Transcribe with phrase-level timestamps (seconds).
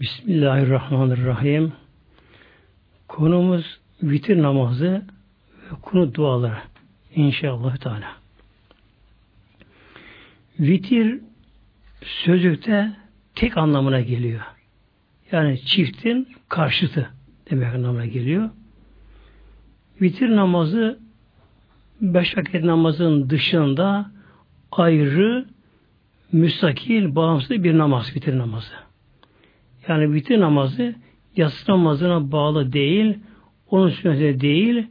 [0.00, 1.72] Bismillahirrahmanirrahim.
[3.08, 5.02] Konumuz vitir namazı
[5.70, 6.58] ve konu duaları.
[7.14, 8.12] İnşallah Teala.
[10.60, 11.20] Vitir
[12.02, 12.92] sözlükte
[13.34, 14.40] tek anlamına geliyor.
[15.32, 17.10] Yani çiftin karşıtı
[17.50, 18.50] demek anlamına geliyor.
[20.02, 20.98] Vitir namazı
[22.00, 24.10] beş vakit namazın dışında
[24.72, 25.46] ayrı,
[26.32, 28.87] müstakil, bağımsız bir namaz, vitir namazı.
[29.88, 30.94] Yani vitir namazı
[31.36, 33.18] yatsı namazına bağlı değil,
[33.70, 34.86] onun sünnetine değil,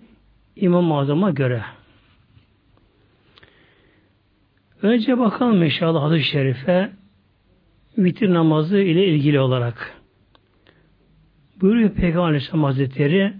[0.56, 1.64] İmam-ı Azam'a göre.
[4.82, 6.92] Önce bakalım inşallah hadis-i şerife
[7.98, 10.02] vitir namazı ile ilgili olarak.
[11.62, 13.34] Buyuruyor Peygamber Aleyhisselam Hazretleri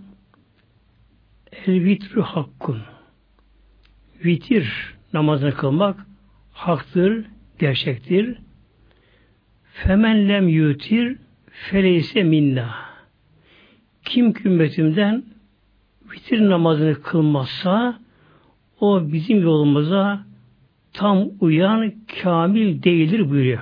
[1.66, 2.82] El vitru hakkun.
[4.26, 6.06] Vitir namazını kılmak
[6.54, 7.26] haktır,
[7.60, 8.38] gerçektir.
[9.64, 11.18] Femen lem yutir
[11.58, 12.76] feleyse minna.
[14.06, 15.24] Kim kümmetimden
[16.12, 18.00] vitir namazını kılmazsa
[18.80, 20.26] o bizim yolumuza
[20.94, 23.62] tam uyan kamil değildir buyuruyor.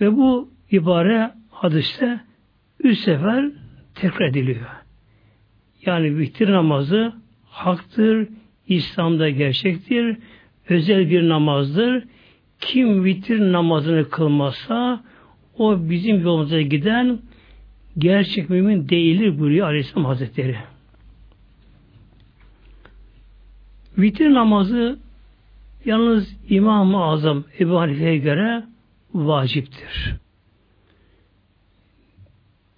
[0.00, 2.20] Ve bu ibare hadiste
[2.80, 3.50] üç sefer
[3.94, 4.66] tekrar ediliyor.
[5.86, 7.12] Yani vitir namazı
[7.50, 8.28] haktır,
[8.68, 10.16] İslam'da gerçektir,
[10.68, 12.04] özel bir namazdır.
[12.60, 15.04] Kim vitir namazını kılmazsa
[15.58, 17.18] o bizim yolumuza giden
[17.98, 20.56] gerçek mümin değildir buyuruyor Aleyhisselam Hazretleri.
[23.98, 24.98] Vitir namazı
[25.84, 28.64] yalnız İmam-ı Azam Ebu Hanife'ye göre
[29.14, 30.14] vaciptir.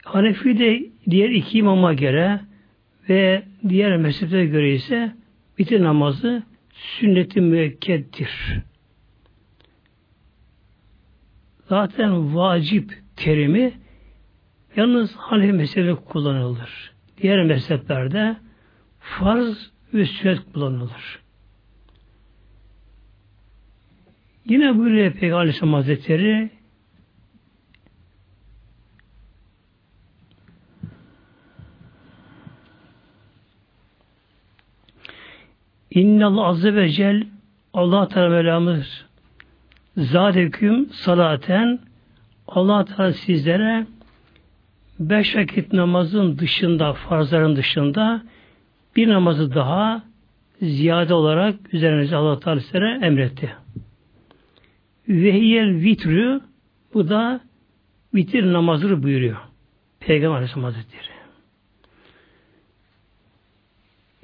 [0.04, 2.40] Hanefi de diğer iki imama göre
[3.08, 5.12] ve diğer mezheplere göre ise
[5.60, 6.42] vitir namazı
[6.74, 8.30] sünnet-i müekkeddir.
[11.68, 13.72] Zaten vacip terimi
[14.76, 16.92] yalnız Hanefi mezhebinde kullanılır.
[17.22, 18.36] Diğer mezheplerde
[19.00, 21.18] farz ve sünnet kullanılır.
[24.44, 26.50] Yine buyuruyor Peygamber Aleyhisselam Hazretleri
[35.90, 37.26] İnnallah Azze ve Cel
[37.72, 39.07] Allah Teala Mevlamız
[39.98, 41.78] Zadeküm salaten
[42.48, 43.86] Allah Teala sizlere
[45.00, 48.22] beş vakit namazın dışında, farzların dışında
[48.96, 50.02] bir namazı daha
[50.62, 53.56] ziyade olarak üzerinize Allah Teala sizlere emretti.
[55.08, 56.40] Vehiyel vitrü
[56.94, 57.40] bu da
[58.14, 59.36] vitir namazını buyuruyor.
[60.00, 61.18] Peygamber Aleyhisselam Hazretleri.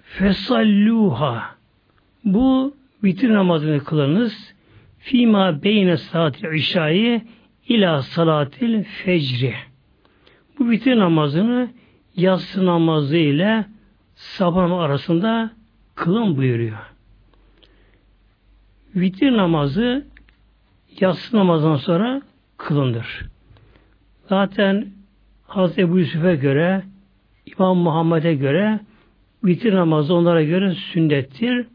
[0.03, 1.55] Fesalluha
[2.25, 2.75] bu
[3.05, 4.54] vitir namazını kılınız
[5.05, 7.23] fima beyne saati işayı
[7.69, 9.55] ila salatil fecri.
[10.59, 11.69] Bu vitir namazını
[12.17, 13.65] yatsı namazı ile
[14.15, 15.51] sabah arasında
[15.95, 16.79] kılın buyuruyor.
[18.97, 20.07] Vitir namazı
[21.01, 22.23] yatsı namazından sonra
[22.57, 23.23] kılındır.
[24.29, 24.87] Zaten
[25.47, 26.83] Hazreti Ebu Yusuf'a göre
[27.47, 28.81] İmam Muhammed'e göre
[29.45, 31.67] vitir namazı onlara göre sünnettir.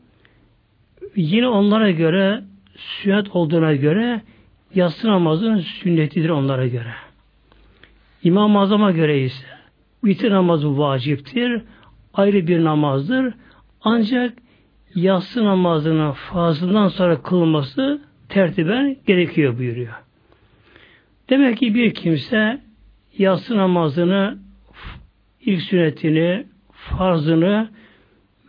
[1.15, 2.43] Yine onlara göre
[2.79, 4.21] sünnet olduğuna göre
[4.75, 6.93] yatsı namazın sünnetidir onlara göre.
[8.23, 9.45] İmam-ı Azam'a göre ise
[10.03, 11.61] vitir namazı vaciptir,
[12.13, 13.33] ayrı bir namazdır.
[13.81, 14.33] Ancak
[14.95, 19.93] yatsı namazının fazlından sonra kılması tertiben gerekiyor buyuruyor.
[21.29, 22.61] Demek ki bir kimse
[23.17, 24.37] yatsı namazını
[25.41, 27.69] ilk sünnetini, farzını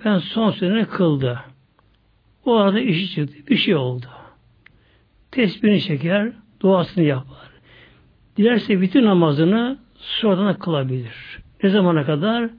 [0.05, 1.41] ben son sünnetini kıldı.
[2.45, 3.37] O arada işi çıktı.
[3.49, 4.07] Bir şey oldu.
[5.31, 7.51] Tesbihini çeker, duasını yapar.
[8.37, 11.39] Dilerse bütün namazını sonradan kılabilir.
[11.63, 12.51] Ne zamana kadar?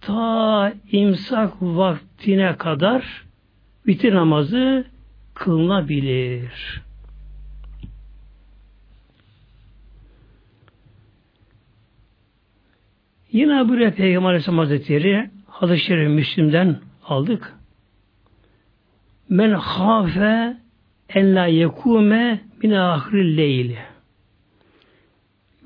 [0.00, 3.24] Ta imsak vaktine kadar
[3.86, 4.84] bitir namazı
[5.34, 6.82] kılınabilir.
[13.32, 17.54] Yine buraya Peygamber Aleyhisselam Hazretleri hadis-i şerif Müslim'den aldık.
[19.28, 20.56] Men hafe
[21.08, 23.78] en la yekume min ahiril leyli.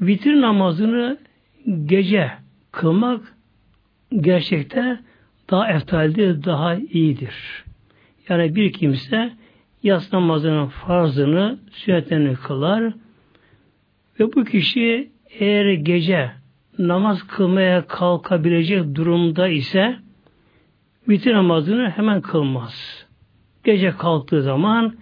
[0.00, 1.18] Vitir namazını
[1.86, 2.32] gece
[2.72, 3.34] kılmak
[4.20, 4.98] gerçekte
[5.50, 7.64] daha eftaldir, daha iyidir.
[8.28, 9.32] Yani bir kimse
[9.82, 12.92] yas namazının farzını, sünnetlerini kılar
[14.20, 16.30] ve bu kişi eğer gece
[16.78, 19.96] namaz kılmaya kalkabilecek durumda ise
[21.08, 23.06] vitir namazını hemen kılmaz.
[23.64, 24.94] Gece kalktığı zaman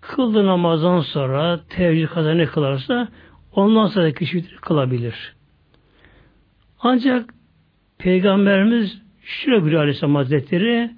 [0.00, 3.08] kıldığı namazdan sonra teheccüd kadar ne kılarsa
[3.52, 5.34] Ondan sonra kişi kılabilir.
[6.80, 7.34] Ancak
[7.98, 10.90] Peygamberimiz şöyle buyuruyor Aleyhisselam Hazretleri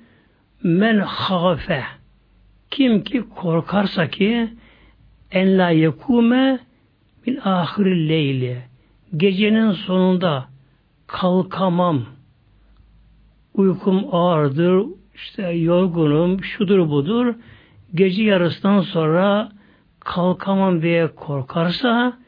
[0.62, 1.84] men hafe
[2.70, 4.48] kim ki korkarsa ki
[5.30, 6.58] en la yekume
[7.26, 8.62] min ahiril leyli
[9.16, 10.48] gecenin sonunda
[11.06, 12.04] kalkamam
[13.54, 17.34] uykum ağırdır işte yorgunum şudur budur
[17.94, 19.48] gece yarısından sonra
[20.00, 22.18] kalkamam diye korkarsa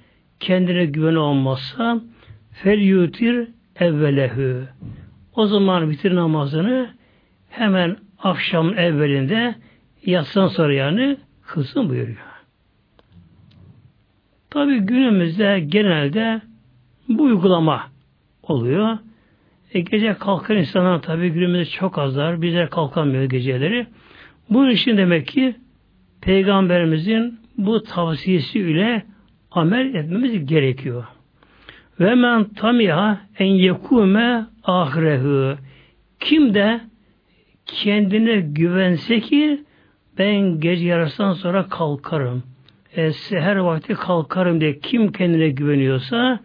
[0.41, 2.01] kendine güven olmazsa
[2.53, 4.69] fel yutir evvelehü
[5.35, 6.95] o zaman bitir namazını
[7.51, 9.55] hemen akşam evvelinde
[10.07, 11.17] yatsın sonra yani
[11.47, 12.19] kılsın buyuruyor.
[14.51, 16.41] Tabi günümüzde genelde
[17.09, 17.83] bu uygulama
[18.43, 18.99] oluyor.
[19.73, 22.43] E, gece kalkan insanlar tabi günümüzde çok azlar.
[22.43, 23.87] Bizler kalkamıyor geceleri.
[24.51, 25.55] Bunun için demek ki
[26.21, 29.05] Peygamberimizin bu tavsiyesi ile
[29.51, 31.05] amel etmemiz gerekiyor.
[32.01, 35.57] Ve men tamiha en yekume ahirehu.
[36.21, 36.81] Kim de
[37.67, 39.65] kendine güvense ki
[40.19, 42.43] ben gece yarısından sonra kalkarım.
[42.97, 46.41] E, seher vakti kalkarım diye kim kendine güveniyorsa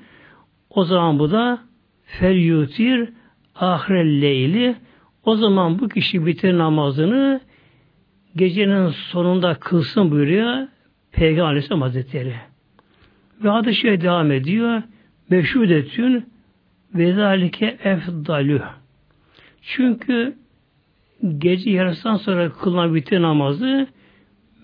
[0.69, 1.59] o zaman bu da
[2.05, 3.09] fel yutir
[3.55, 4.75] ahirel leyli
[5.25, 7.41] o zaman bu kişi bitir namazını
[8.35, 10.67] gecenin sonunda kılsın buyuruyor
[11.11, 12.35] Peygamber Aleyhisselam Hazretleri.
[13.43, 14.81] Ve adı şey devam ediyor.
[15.29, 16.25] Meşhudetün
[16.95, 18.61] ve zalike efdalü.
[19.61, 20.35] Çünkü
[21.37, 23.87] gece yarısından sonra kılınan bitir namazı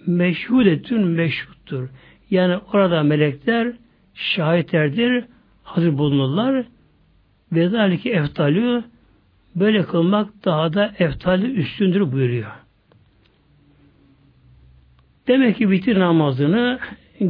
[0.07, 1.89] meşhudetün meşhuttur.
[2.29, 3.73] Yani orada melekler
[4.13, 5.25] şahitlerdir,
[5.63, 6.65] hazır bulunurlar.
[7.51, 8.83] Ve zalike eftalü
[9.55, 12.64] böyle kılmak daha da eftali üstündür buyuruyor.
[15.27, 16.79] Demek ki bitir namazını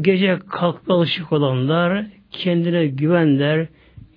[0.01, 3.68] gece kalkma alışık olanlar, kendine güvenler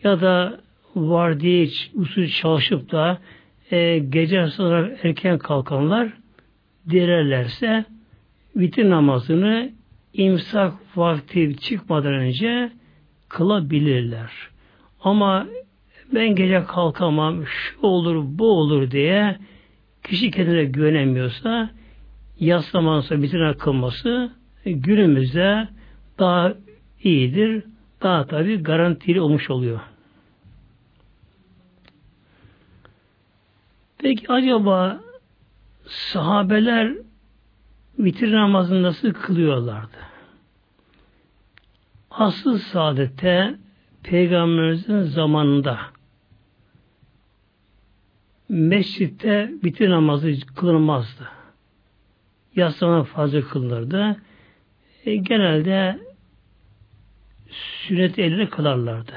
[0.04, 0.60] ya da
[0.96, 3.18] var diye usul çalışıp da
[3.70, 6.08] e, gece sonra erken kalkanlar
[6.90, 7.84] direrlerse
[8.56, 9.70] bitir namazını
[10.12, 12.72] imsak vakti çıkmadan önce
[13.28, 14.30] kılabilirler.
[15.00, 15.46] Ama
[16.14, 19.36] ben gece kalkamam, şu olur, bu olur diye
[20.04, 21.70] kişi kendine güvenemiyorsa
[22.40, 24.30] yaslamanın sonra bitirine kılması
[24.64, 25.68] günümüzde
[26.18, 26.54] daha
[27.02, 27.64] iyidir.
[28.02, 29.80] Daha tabi garantili olmuş oluyor.
[33.98, 35.00] Peki acaba
[35.86, 36.92] sahabeler
[37.98, 39.96] vitir namazını nasıl kılıyorlardı?
[42.10, 43.54] Asıl saadette
[44.02, 45.78] Peygamberimizin zamanında
[48.48, 51.37] mescitte vitir namazı kılınmazdı.
[52.58, 54.16] Yaslama fazla kılınırdı.
[55.04, 55.98] E, genelde
[57.50, 59.12] sünnet elini kılarlardı.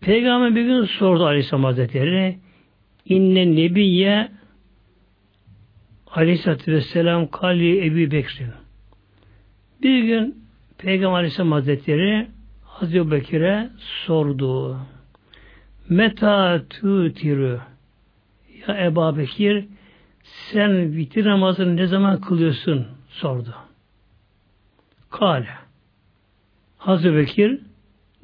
[0.00, 2.38] Peygamber bir gün sordu Aleyhisselam Hazretleri
[3.04, 4.28] İnne nebiye
[6.06, 8.52] Aleyhisselatü Vesselam Kali Ebu Bekir'in
[9.82, 10.44] bir gün
[10.78, 12.26] Peygamber Aleyhisselam Hazretleri
[12.64, 14.78] Hazreti Bekir'e sordu.
[15.88, 17.60] Meta tutiru
[18.66, 19.64] Ya Ebu Bekir
[20.52, 22.86] sen vitir namazını ne zaman kılıyorsun?
[23.08, 23.54] sordu.
[25.10, 25.48] Kale.
[26.78, 27.60] Hazreti Bekir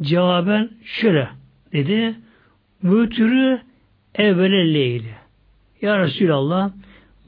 [0.02, 1.28] cevaben şöyle
[1.72, 2.14] dedi.
[2.84, 3.60] Vütürü
[4.14, 5.14] evvele leyli.
[5.82, 6.70] Ya Resulallah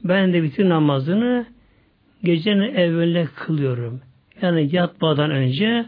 [0.03, 1.45] ben de vitir namazını
[2.23, 4.01] gecenin evveline kılıyorum.
[4.41, 5.85] Yani yatmadan önce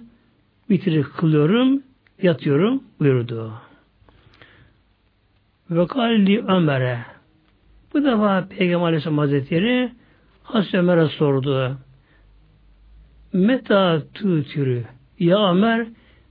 [0.70, 1.84] vitiri kılıyorum,
[2.22, 3.54] yatıyorum buyurdu.
[5.70, 7.06] Ve kalli Ömer'e
[7.94, 9.92] bu defa Peygamber Aleyhisselam Hazretleri
[10.44, 11.78] Hazreti Ömer'e sordu.
[13.34, 14.84] Meta tütürü
[15.20, 15.88] Ya Ömer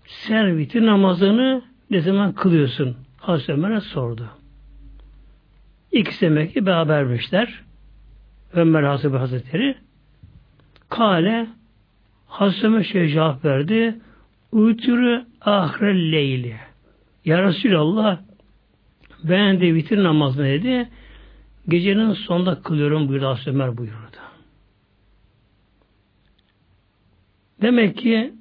[0.06, 2.96] sen vitir namazını ne zaman kılıyorsun?
[3.16, 4.30] Hazreti Ömer'e sordu.
[5.92, 7.62] İkisi demek ki berabermişler.
[8.52, 9.76] Ömer Hazreti Hazretleri.
[10.88, 11.46] Kale
[12.26, 13.96] Hazreti Ömer şey cevap verdi.
[14.52, 16.56] Uytürü ahre leyli.
[17.24, 18.18] Ya Resulallah
[19.24, 20.88] ben de vitir namazını dedi.
[21.68, 24.16] Gecenin sonunda kılıyorum buyurdu Hazreti Ömer buyurdu.
[27.62, 28.32] Demek ki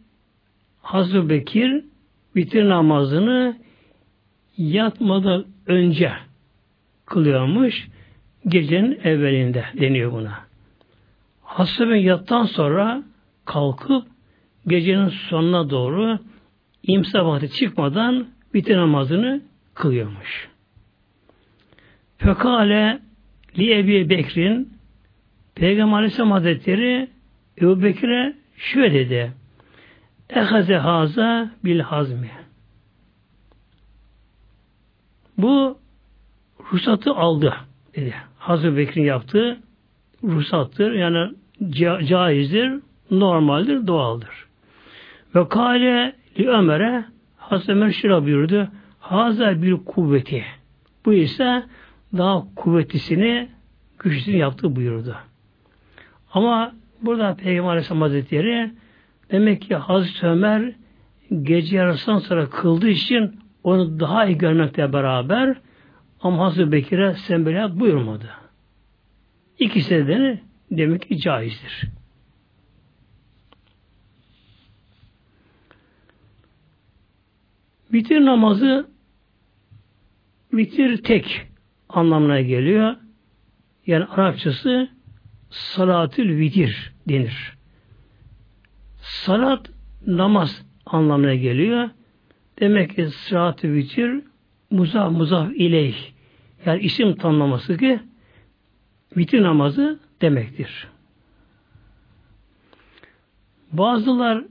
[0.82, 1.84] Hazreti Bekir
[2.36, 3.58] vitir namazını
[4.58, 6.14] yatmadan önce
[7.06, 7.88] kılıyormuş.
[8.48, 10.40] Gecenin evvelinde deniyor buna.
[11.44, 13.04] Hasta yattan sonra
[13.46, 14.08] kalkıp
[14.68, 16.20] gecenin sonuna doğru
[16.84, 19.42] imsa vakti çıkmadan bitir namazını
[19.74, 20.50] kılıyormuş.
[22.18, 23.00] Fekale
[23.58, 24.74] li Ebi Bekir'in
[25.56, 27.08] Peygamber Aleyhisselam Hazretleri
[27.62, 29.32] Ebu Bekir'e şöyle dedi.
[30.29, 32.32] Ehaze haza bil hazmi.
[35.38, 35.79] Bu
[36.74, 37.56] ruhsatı aldı
[37.96, 38.13] dedi.
[38.38, 39.60] Hazreti Bekir'in yaptığı
[40.24, 40.91] ruhsattır.
[40.91, 41.36] Yani
[41.70, 42.79] ca caizdir,
[43.12, 44.46] normaldir, doğaldır.
[45.36, 47.06] Ve kale li Ömer'e
[47.38, 48.68] Hazreti Ömer şöyle buyurdu.
[49.00, 50.46] Haza bir kuvveti.
[51.06, 51.63] Bu ise
[52.18, 53.50] daha kuvvetlisini,
[54.00, 55.16] güçlüsünü yaptı buyurdu.
[56.34, 58.72] Ama burada Peygamber Aleyhisselam Hazretleri
[59.32, 60.75] demek ki Hazreti Ömer
[61.42, 65.58] gece yarısından sonra kıldığı için onu daha iyi görmekle beraber
[66.22, 68.30] ama Hazreti Bekir'e sen böyle buyurmadı.
[69.60, 70.39] İkisi de
[70.72, 71.84] demek ki caizdir.
[77.94, 78.89] Vitir namazı
[80.54, 81.48] vitir tek
[81.89, 82.96] anlamına geliyor.
[83.88, 84.89] Yani Arapçası
[85.50, 87.53] salatül vitir denir.
[89.01, 89.69] Salat
[90.08, 91.89] namaz anlamına geliyor.
[92.60, 94.22] Demek ki salatü vitir
[94.72, 95.98] muzaf muzaf ileyh
[96.65, 98.00] yani isim tanımlaması ki
[99.17, 100.88] vitir namazı demektir.
[103.72, 104.43] Bazılar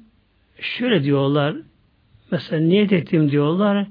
[0.61, 1.57] şöyle diyorlar
[2.30, 3.87] mesela niyet ettim diyorlar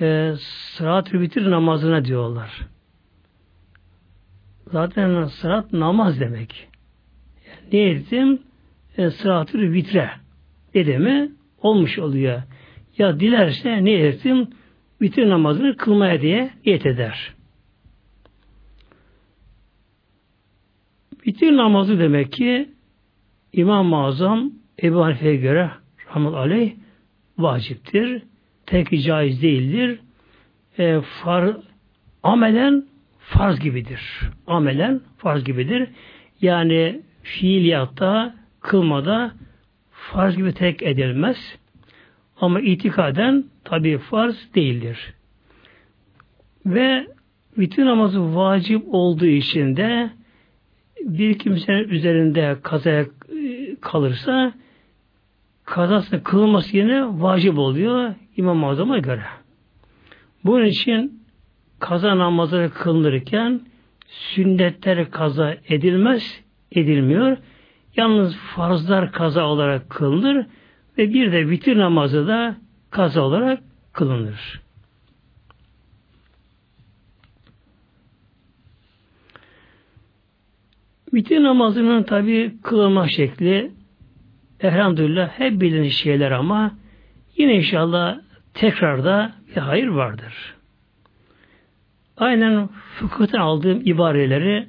[0.00, 2.66] e, sırat vitir namazına diyorlar.
[4.66, 6.68] Zaten sırat namaz demek.
[7.46, 8.42] Yani niyet ettim
[8.96, 10.10] e, sırat vitre
[10.74, 12.42] dedi mi olmuş oluyor.
[12.98, 14.48] Ya dilerse ne ettim
[15.02, 17.34] vitir namazını kılmaya diye niyet eder.
[21.26, 22.68] Vitir namazı demek ki
[23.52, 24.52] İmam-ı Azam
[24.82, 25.70] Ebu Hanife'ye göre
[26.08, 26.72] rahmet aleyh
[27.38, 28.22] vaciptir.
[28.70, 29.98] Tek caiz değildir.
[30.78, 31.56] E, far,
[32.22, 32.84] amelen
[33.18, 34.00] farz gibidir.
[34.46, 35.88] Amelen farz gibidir.
[36.40, 39.32] Yani fiiliyatta, kılmada
[39.90, 41.58] farz gibi tek edilmez.
[42.40, 45.14] Ama itikaden tabi farz değildir.
[46.66, 47.06] Ve
[47.56, 50.10] bütün namazı vacip olduğu için de
[51.00, 53.06] bir kimsenin üzerinde kazaya e,
[53.80, 54.52] kalırsa
[55.70, 59.24] kazasını kılması yine vacip oluyor İmam Azam'a göre.
[60.44, 61.22] Bunun için
[61.80, 63.60] kaza namazları kılınırken
[64.06, 66.40] sünnetler kaza edilmez,
[66.72, 67.36] edilmiyor.
[67.96, 70.46] Yalnız farzlar kaza olarak kılınır
[70.98, 72.56] ve bir de vitir namazı da
[72.90, 73.62] kaza olarak
[73.92, 74.60] kılınır.
[81.14, 83.79] Vitir namazının tabi kılınma şekli
[84.62, 86.74] elhamdülillah hep bilinen şeyler ama
[87.36, 88.18] yine inşallah
[88.54, 90.54] tekrarda bir hayır vardır.
[92.16, 94.68] Aynen fıkıhtan aldığım ibareleri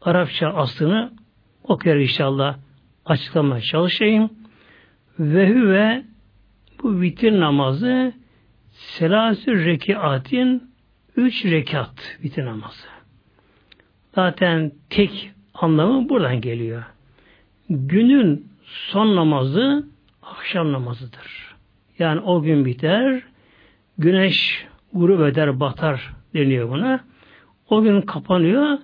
[0.00, 1.12] Arapça aslını
[1.64, 2.56] okuyor inşallah
[3.04, 4.30] açıklamaya çalışayım.
[5.18, 6.04] Ve hüve
[6.82, 8.12] bu vitir namazı
[8.70, 10.62] selasü rekiatin
[11.16, 12.86] üç rekat vitir namazı.
[14.14, 16.84] Zaten tek anlamı buradan geliyor.
[17.70, 19.86] Günün son namazı
[20.22, 21.56] akşam namazıdır.
[21.98, 23.22] Yani o gün biter,
[23.98, 27.04] güneş grup eder, batar deniyor buna.
[27.68, 28.78] O gün kapanıyor,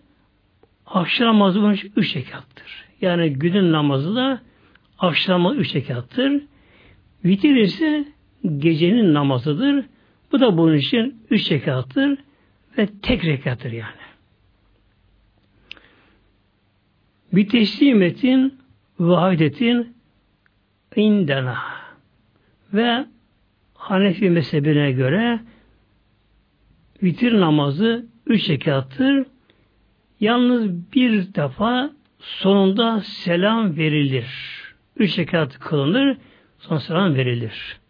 [0.87, 2.85] akşam namazı bunun üç rekattır.
[3.01, 4.41] Yani günün namazı da
[4.99, 6.43] akşam namazı üç rekattır.
[7.25, 8.05] Vitir ise
[8.59, 9.85] gecenin namazıdır.
[10.33, 12.19] Bu da bunun için üç rekattır
[12.79, 14.09] ve tek rekattır yani.
[17.33, 18.58] Bir teslimetin
[18.99, 19.97] vahidetin
[20.97, 21.59] indena
[22.73, 23.07] ve
[23.75, 25.41] Hanefi mezhebine göre
[27.03, 29.27] vitir namazı üç rekattır.
[30.21, 34.27] Yalnız bir defa sonunda selam verilir.
[34.97, 36.17] Üç rekat kılınır,
[36.59, 37.81] sonra selam verilir.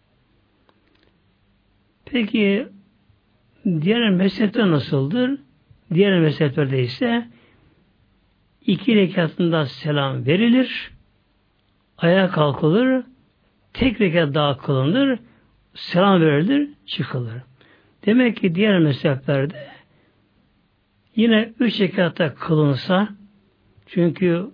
[2.05, 2.69] Peki
[3.65, 5.41] diğer mezhepte nasıldır?
[5.95, 7.29] Diğer mezheplerde ise
[8.67, 10.91] iki rekatında selam verilir,
[11.99, 13.05] ayağa kalkılır,
[13.73, 15.19] tek rekat daha kılınır,
[15.75, 17.43] selam verilir, çıkılır.
[18.07, 19.67] Demek ki diğer mezheplerde
[21.17, 23.09] yine üç rekatta kılınsa
[23.87, 24.51] çünkü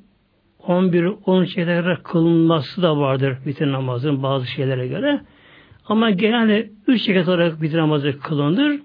[0.66, 5.20] 11 13 kadar kılınması da vardır bitir namazın bazı şeylere göre.
[5.86, 8.80] Ama genelde üç rekat olarak bitir namazı kılınır.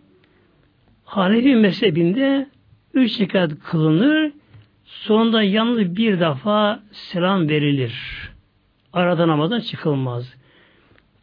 [1.04, 2.50] Hanefi mezhebinde
[2.94, 4.32] üç rekat kılınır.
[4.86, 8.29] Sonunda yalnız bir defa selam verilir.
[8.94, 10.36] Arada namazdan çıkılmaz.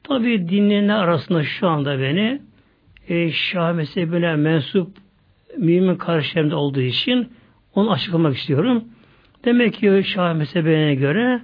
[0.02, 2.42] Tabi dinleyenler arasında şu anda beni
[3.08, 4.96] e, Şah mezhebine mensup
[5.58, 7.32] mümin karşılarında olduğu için
[7.75, 8.85] onu açıklamak istiyorum.
[9.44, 11.40] Demek ki Şah mezhebine göre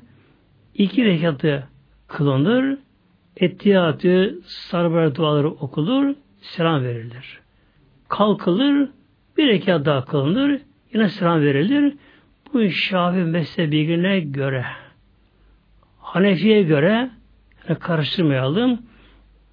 [0.75, 1.69] iki rekatı
[2.09, 2.79] kılınır,
[3.37, 7.41] Ettiyatı, sarbar duaları okulur, selam verilir.
[8.09, 8.88] Kalkılır,
[9.37, 10.61] bir rekat daha kılınır,
[10.95, 11.95] yine selam verilir.
[12.52, 14.64] Bu Şafi mezhebine göre,
[16.12, 17.11] Hanefi'ye göre
[17.81, 18.83] karıştırmayalım.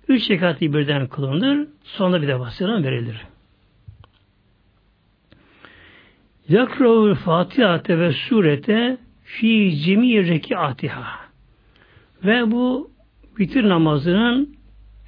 [0.07, 3.21] Üç rekatı birden kılınır, sonra bir de selam verilir.
[6.49, 11.19] Yakra'ul Fatiha'te ve surete fi cemi rekatiha.
[12.23, 12.91] Ve bu
[13.37, 14.55] bitir namazının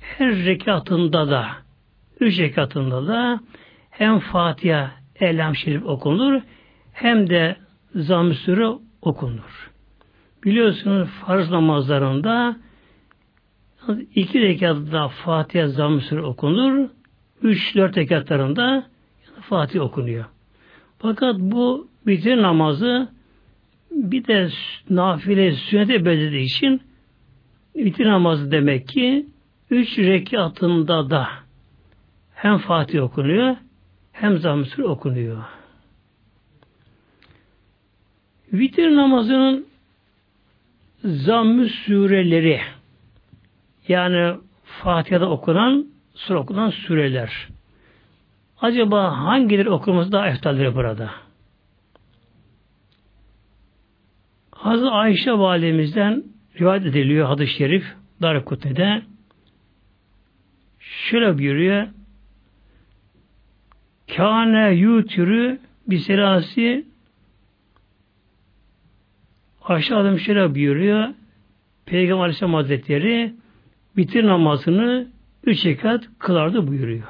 [0.02, 1.48] her rekatında da
[2.20, 3.40] üç rekatında da
[3.90, 6.42] hem Fatiha Elham Şerif okunur
[6.94, 7.56] hem de
[7.96, 9.71] Zam-ı okunur.
[10.44, 12.56] Biliyorsunuz farz namazlarında
[14.16, 16.90] iki rekatta Fatiha Sure okunur.
[17.44, 18.88] Üç, dört rekatlarında
[19.42, 20.26] Fatiha okunuyor.
[21.00, 23.10] Fakat bu bitir namazı
[23.92, 24.50] bir de
[24.90, 26.82] nafile sünnete benzediği için
[27.76, 29.26] bitir namazı demek ki
[29.70, 31.28] üç rekatında da
[32.34, 33.56] hem Fatih okunuyor
[34.12, 35.44] hem Zamm-ı okunuyor.
[38.54, 39.71] Vitir namazının
[41.04, 42.62] zamm sureleri
[43.88, 47.48] yani Fatiha'da okunan sure okunan sureler.
[48.62, 51.10] Acaba hangileri okumamız daha eftaldir burada?
[54.52, 56.24] Hazreti Ayşe validemizden
[56.60, 57.86] rivayet ediliyor hadis-i şerif
[58.22, 59.02] Darukutne'de
[60.80, 61.88] şöyle buyuruyor
[64.16, 66.86] Kâne yutürü biselasi
[69.66, 71.08] aşağıda şöyle buyuruyor
[71.86, 73.34] Peygamber Aleyhisselam Hazretleri
[73.98, 75.08] bitir namazını
[75.44, 77.08] üç rekat kılardı buyuruyor.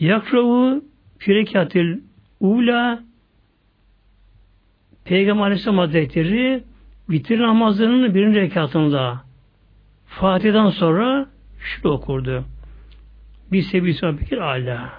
[0.00, 0.84] Yakravu
[1.18, 2.00] firekatil
[2.40, 3.02] ula
[5.04, 6.64] Peygamber Aleyhisselam Hazretleri
[7.08, 9.24] bitir namazının birinci rekatında
[10.06, 11.26] Fatiha'dan sonra
[11.58, 12.44] şunu okurdu.
[13.52, 14.92] Bir sebi rabbikil ala.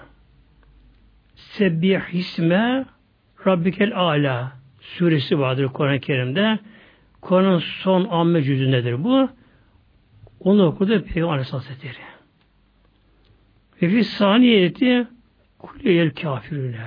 [1.34, 2.86] Sebbih isme
[3.46, 4.57] rabbikel ala
[4.96, 6.58] suresi vardır Kur'an-ı Kerim'de.
[7.20, 9.28] Kur'an'ın son amme cüzündedir bu.
[10.40, 11.94] Onu okudu Peygamber Aleyhisselam Hazretleri.
[13.82, 15.06] Ve fi saniyeti
[15.58, 16.86] kuleyel kafirüne.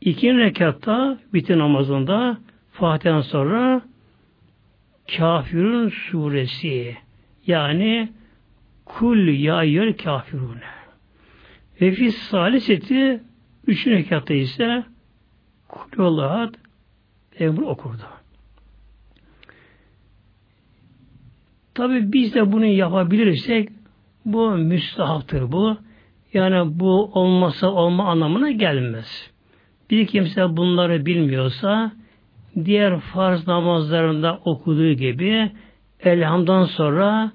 [0.00, 2.38] İkinci rekatta bitir namazında
[2.72, 3.82] Fatiha'dan sonra
[5.16, 6.96] Kafirun suresi
[7.46, 8.12] yani
[8.84, 10.74] kul ya yer kafirune.
[11.80, 13.20] Ve fi saliseti
[13.66, 14.84] üçüncü rekatta ise
[15.68, 16.63] kul Allah'at
[17.38, 18.02] Peygamber okurdu.
[21.74, 23.68] Tabi biz de bunu yapabilirsek
[24.24, 25.76] bu müstahaptır bu.
[26.32, 29.30] Yani bu olmasa olma anlamına gelmez.
[29.90, 31.92] Bir kimse bunları bilmiyorsa
[32.64, 35.50] diğer farz namazlarında okuduğu gibi
[36.00, 37.32] elhamdan sonra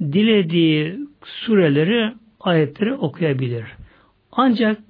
[0.00, 3.64] dilediği sureleri, ayetleri okuyabilir.
[4.32, 4.80] Ancak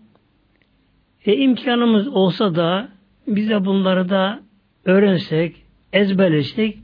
[1.24, 2.88] e, imkanımız olsa da
[3.36, 4.40] bize bunları da
[4.84, 5.56] öğrensek,
[5.92, 6.78] ezberleşsek,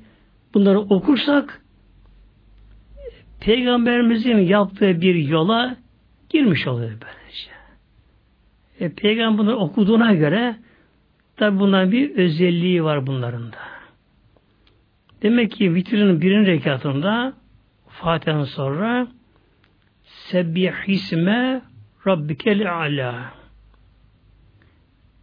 [0.54, 1.62] bunları okursak
[3.40, 5.76] Peygamberimizin yaptığı bir yola
[6.28, 7.50] girmiş oluyor böylece.
[8.80, 10.56] E, Peygamber bunları okuduğuna göre
[11.36, 13.58] tabi bunların bir özelliği var bunların da.
[15.22, 17.32] Demek ki vitrinin birinci rekatında
[17.88, 19.08] Fatiha'dan sonra
[20.04, 21.62] Sebbihisme
[22.06, 23.35] Rabbikel A'la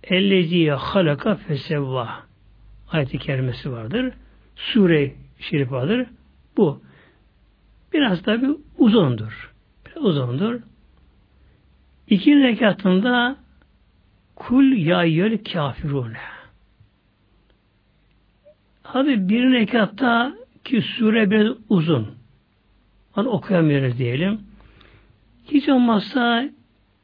[0.03, 2.23] Ellezi halaka fesevva
[2.91, 4.13] ayeti kerimesi vardır.
[4.55, 6.07] Sure şerif vardır.
[6.57, 6.81] Bu.
[7.93, 9.53] Biraz tabi uzundur.
[9.85, 10.59] Biraz uzundur.
[12.07, 13.35] İkinci rekatında
[14.35, 16.17] kul ya yer kafirune.
[18.85, 22.15] Abi bir rekatta ki sure biraz uzun.
[23.15, 24.41] Onu okuyamıyoruz diyelim.
[25.45, 26.49] Hiç olmazsa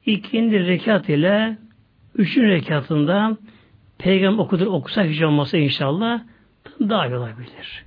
[0.05, 1.57] ikinci rekat ile
[2.15, 3.37] üçüncü rekatında
[3.97, 6.21] peygamber okudur okusak hiç olmazsa inşallah
[6.79, 7.85] daha iyi olabilir.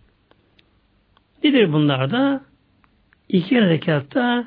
[1.45, 2.45] Nedir bunlar da?
[3.29, 4.45] İki rekatta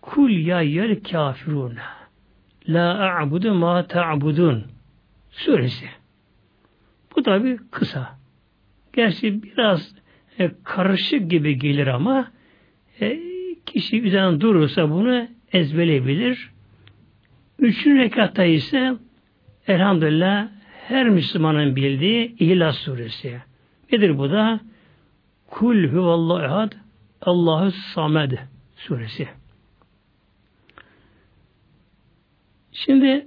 [0.00, 1.82] kul ya yer kafirune
[2.68, 4.64] la a'budu ma ta'budun
[5.30, 5.88] suresi.
[7.16, 8.18] Bu tabi kısa.
[8.92, 9.94] Gerçi biraz
[10.38, 12.30] e, karışık gibi gelir ama
[13.00, 13.20] e,
[13.66, 16.50] kişi üzerine durursa bunu ezbeleyebilir.
[17.60, 18.94] Üçüncü rekatta ise
[19.66, 20.48] elhamdülillah
[20.88, 23.40] her Müslümanın bildiği İhlas suresi.
[23.92, 24.60] Nedir bu da?
[25.50, 26.72] Kul huvallahu ehad
[27.22, 28.32] Allahu samed
[28.76, 29.28] suresi.
[32.72, 33.26] Şimdi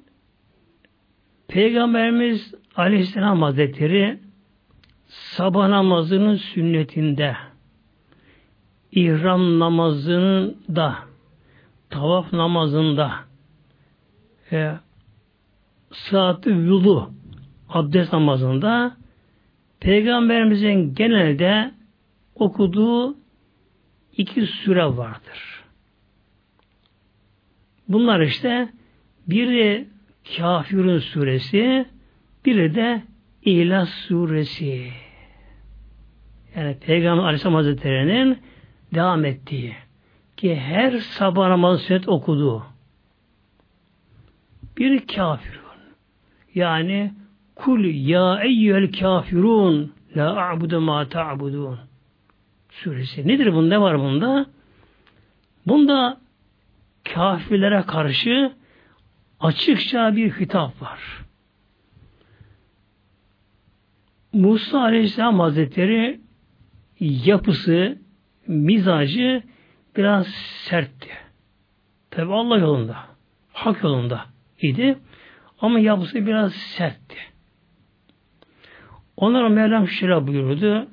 [1.47, 4.19] Peygamberimiz Aleyhisselam Hazretleri
[5.07, 7.35] sabah namazının sünnetinde
[8.91, 10.95] ihram namazının da
[11.89, 13.32] tavaf namazında
[14.53, 14.73] e,
[15.91, 17.11] saat yulu
[17.69, 18.97] abdest namazında
[19.79, 21.71] Peygamberimizin genelde
[22.35, 23.15] okuduğu
[24.17, 25.63] iki süre vardır.
[27.87, 28.69] Bunlar işte
[29.27, 29.87] biri
[30.37, 31.85] Kafirun suresi,
[32.45, 33.01] biri de
[33.45, 34.89] İhlas suresi.
[36.55, 38.37] Yani Peygamber Aleyhisselam Hazretleri'nin
[38.93, 39.73] devam ettiği
[40.37, 42.72] ki her sabah namazı sünnet okuduğu
[44.77, 45.63] bir kafirun.
[46.55, 47.13] Yani
[47.55, 51.79] kul ya eyyüel kafirun la a'budu ma ta'budun
[52.69, 53.27] suresi.
[53.27, 53.81] Nedir bunda?
[53.81, 54.45] Var bunda?
[55.67, 56.17] Bunda
[57.03, 58.53] kafirlere karşı
[59.39, 60.99] açıkça bir hitap var.
[64.33, 66.21] Musa Aleyhisselam Hazretleri
[66.99, 67.97] yapısı,
[68.47, 69.43] mizacı
[69.97, 70.27] biraz
[70.67, 71.09] sertti.
[72.11, 72.97] Tabi Allah yolunda,
[73.53, 74.32] hak yolunda
[74.63, 74.97] idi.
[75.59, 77.17] Ama yapısı biraz sertti.
[79.17, 80.87] Onlara Mevlam şöyle buyurdu.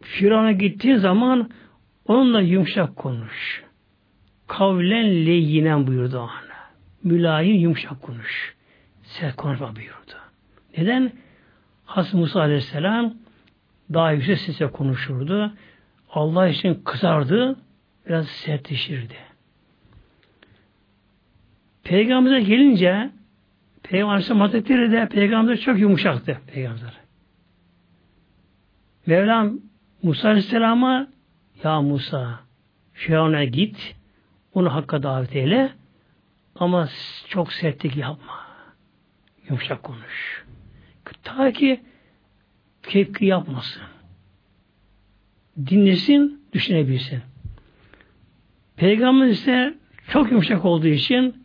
[0.00, 1.50] Firavun'a gittiğin zaman
[2.06, 3.64] onunla yumuşak konuş.
[4.46, 6.40] Kavlen leyyinen buyurdu ona.
[7.04, 8.56] Mülayim yumuşak konuş.
[9.02, 10.14] Sert konuşma buyurdu.
[10.76, 11.12] Neden?
[11.84, 13.14] Has Musa Aleyhisselam
[13.92, 15.52] daha yüksek sesle konuşurdu.
[16.10, 17.56] Allah için kızardı,
[18.06, 19.29] biraz sertleşirdi.
[21.90, 23.10] Peygamber'e gelince
[23.82, 26.40] Peygamber Hazretleri de Peygamber çok yumuşaktı.
[26.46, 27.00] Peygamber.
[29.06, 29.58] Mevlam
[30.02, 31.08] Musa Aleyhisselam'a
[31.64, 32.40] ya Musa
[32.92, 33.96] Firavun'a git
[34.54, 35.72] onu Hakk'a davet eyle
[36.54, 36.88] ama
[37.28, 38.46] çok sertlik yapma.
[39.48, 40.44] Yumuşak konuş.
[41.22, 41.80] Ta ki
[42.82, 43.82] tepki yapmasın.
[45.66, 47.22] Dinlesin, düşünebilsin.
[48.76, 49.74] Peygamber ise
[50.08, 51.39] çok yumuşak olduğu için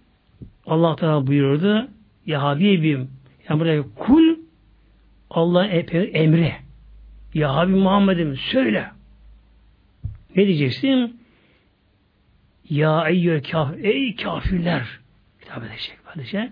[0.65, 1.87] Allah Teala buyurdu
[2.25, 3.09] ya Habibim
[3.49, 4.35] yani buraya kul
[5.29, 6.53] Allah emri
[7.33, 8.95] ya Habib Muhammed'im söyle
[10.35, 11.19] ne diyeceksin?
[12.69, 14.99] Ya eyyüel kafir, ey kafirler
[15.41, 16.51] hitap edecek böylece.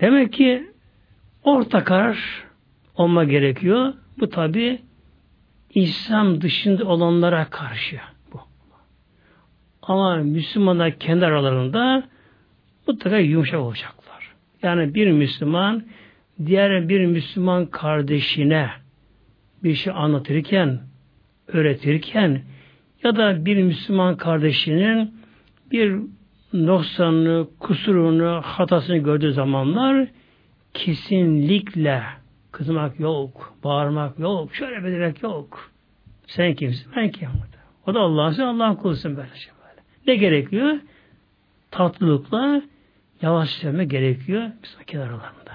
[0.00, 0.70] Demek ki
[1.42, 2.44] orta karar
[2.94, 3.94] olma gerekiyor.
[4.20, 4.82] Bu tabi
[5.74, 8.00] İslam dışında olanlara karşı.
[9.86, 12.02] Ama Müslümanlar kendi aralarında
[12.86, 14.34] mutlaka yumuşak olacaklar.
[14.62, 15.84] Yani bir Müslüman
[16.46, 18.70] diğer bir Müslüman kardeşine
[19.62, 20.80] bir şey anlatırken,
[21.48, 22.42] öğretirken
[23.02, 25.14] ya da bir Müslüman kardeşinin
[25.70, 26.00] bir
[26.52, 30.06] noksanını, kusurunu, hatasını gördüğü zamanlar
[30.74, 32.02] kesinlikle
[32.52, 35.70] kızmak yok, bağırmak yok, şöyle demek yok.
[36.26, 36.92] Sen kimsin?
[36.96, 37.28] Ben kim?
[37.86, 39.53] O da Allah'ın Allah'ın kulusun böyle şey.
[40.06, 40.78] Ne gerekiyor?
[41.70, 42.62] Tatlılıkla
[43.22, 45.54] yavaş söyleme gerekiyor Müslüman aralarında.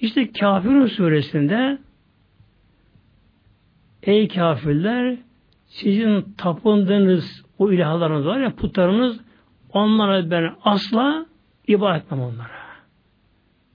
[0.00, 1.78] İşte Kafirun suresinde
[4.02, 5.16] Ey kafirler
[5.66, 9.20] sizin tapındığınız o ilahlarınız var ya putlarınız
[9.72, 11.26] onlara ben asla
[11.68, 12.60] ibadet etmem onlara.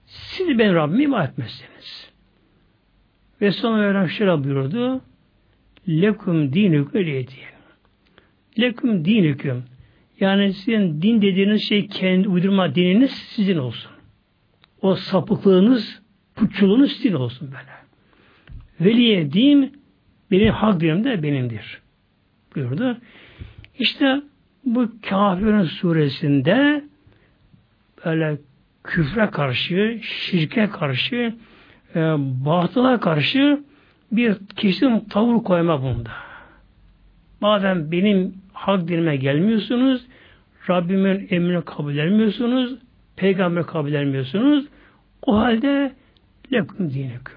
[0.06, 2.10] Siz ben Rabbime ibadet etmezsiniz.
[3.40, 5.00] Ve sonra şöyle buyurdu.
[5.88, 7.18] Lekum dinüküm öyle
[8.58, 9.64] Lekum dinüküm.
[10.20, 13.90] Yani sizin din dediğiniz şey kendi uydurma dininiz sizin olsun.
[14.82, 16.02] O sapıklığınız,
[16.34, 17.76] putçuluğunuz sizin olsun böyle.
[18.80, 19.80] Veliye din
[20.30, 21.80] benim hak dinim de benimdir.
[22.54, 22.98] Buyurdu.
[23.78, 24.22] İşte
[24.64, 26.84] bu kafirin suresinde
[28.04, 28.38] böyle
[28.84, 31.34] küfre karşı, şirke karşı,
[31.94, 32.00] e,
[32.44, 33.64] batıla karşı
[34.12, 36.10] bir kesin tavır koyma bunda.
[37.40, 40.06] Madem benim hak dinime gelmiyorsunuz,
[40.70, 42.78] Rabbimin emrini kabul etmiyorsunuz,
[43.16, 44.66] peygamber kabul etmiyorsunuz,
[45.22, 45.92] o halde
[46.52, 47.36] lekum dineküm.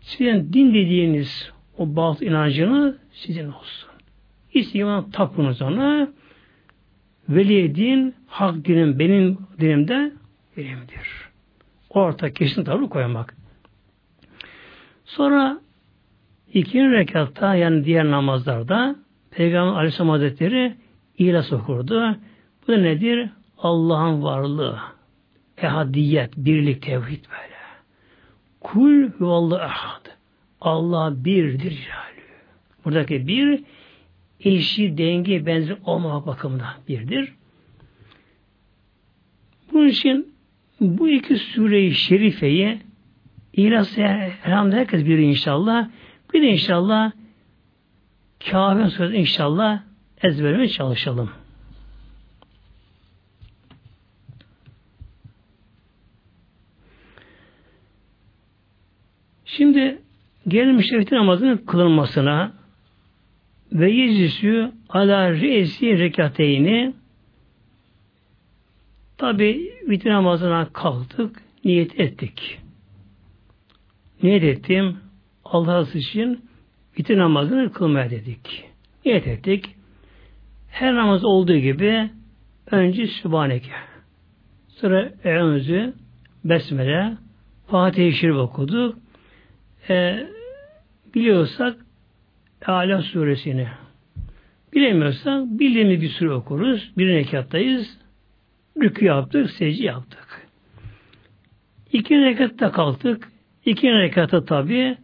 [0.00, 3.90] Sizin din dediğiniz o batıl inancını sizin olsun.
[4.54, 6.08] İstiyorsan tapınız ona,
[7.28, 10.12] veli din, hak dinim benim dinimde
[10.56, 11.30] benimdir.
[11.90, 13.34] Orta kesin tavır koymak.
[15.04, 15.60] Sonra
[16.52, 19.03] ikinci rekatta yani diğer namazlarda
[19.36, 20.74] Peygamber Aleyhisselam Hazretleri
[21.18, 22.16] İhlas okurdu.
[22.68, 23.30] Bu da nedir?
[23.58, 24.78] Allah'ın varlığı.
[25.58, 27.54] Ehadiyet, birlik, tevhid böyle.
[28.60, 30.06] Kul huvallahu ehad.
[30.60, 32.20] Allah birdir cihali.
[32.84, 33.62] Buradaki bir
[34.40, 37.32] eşi, denge, benzer olma bakımından birdir.
[39.72, 40.34] Bunun için
[40.80, 42.78] bu iki sure-i şerifeyi
[43.52, 45.88] İhlas elhamdülillah herkes biri inşallah.
[46.34, 47.12] Bir de inşallah
[48.50, 49.82] Kabe'nin sözü inşallah
[50.22, 51.30] ezberlemeye çalışalım.
[59.44, 60.02] Şimdi
[60.48, 62.52] gelmiş vitir namazının kılınmasına
[63.72, 66.94] ve yeclisü ala reisi rekateyni
[69.16, 72.58] tabi vitir namazına kalktık, niyet ettik.
[74.22, 74.96] Niyet ettim,
[75.44, 76.44] Allah için
[76.98, 78.64] vitir namazını kılmaya dedik.
[79.04, 79.76] Niyet ettik.
[80.68, 82.10] Her namaz olduğu gibi
[82.70, 83.70] önce Sübhaneke.
[84.68, 85.92] Sonra Eûzü,
[86.44, 87.12] Besmele,
[87.66, 88.98] Fatih-i Şerif okuduk.
[89.88, 90.26] E,
[91.14, 91.76] biliyorsak
[92.66, 93.66] Ala suresini.
[94.72, 96.92] Bilemiyorsak bildiğimiz bir sure okuruz.
[96.98, 97.98] Bir rekattayız.
[98.82, 100.48] Rükü yaptık, secde yaptık.
[101.92, 103.28] İki rekatta kalktık.
[103.64, 104.96] İki rekatta tabi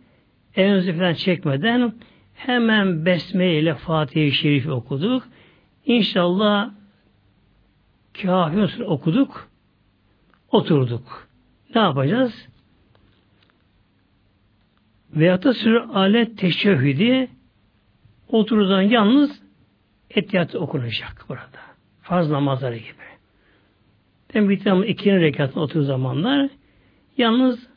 [0.56, 1.92] elimizi falan çekmeden
[2.34, 5.28] hemen Besmele ile Fatih-i Şerif okuduk.
[5.86, 6.70] İnşallah
[8.22, 9.48] Kafir okuduk.
[10.50, 11.28] Oturduk.
[11.74, 12.48] Ne yapacağız?
[15.12, 17.28] Veyahut da sürü alet teşehhüdi
[18.28, 19.42] otururdan yalnız
[20.10, 21.60] etiyatı okunacak burada.
[22.02, 23.10] Farz namazları gibi.
[24.34, 26.50] Ben bitirdim ikinci rekatın oturduğu zamanlar
[27.16, 27.68] yalnız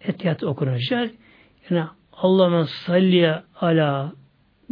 [0.00, 1.10] etiyatı okunacak.
[1.70, 4.12] Yani Allah'ın salliye ala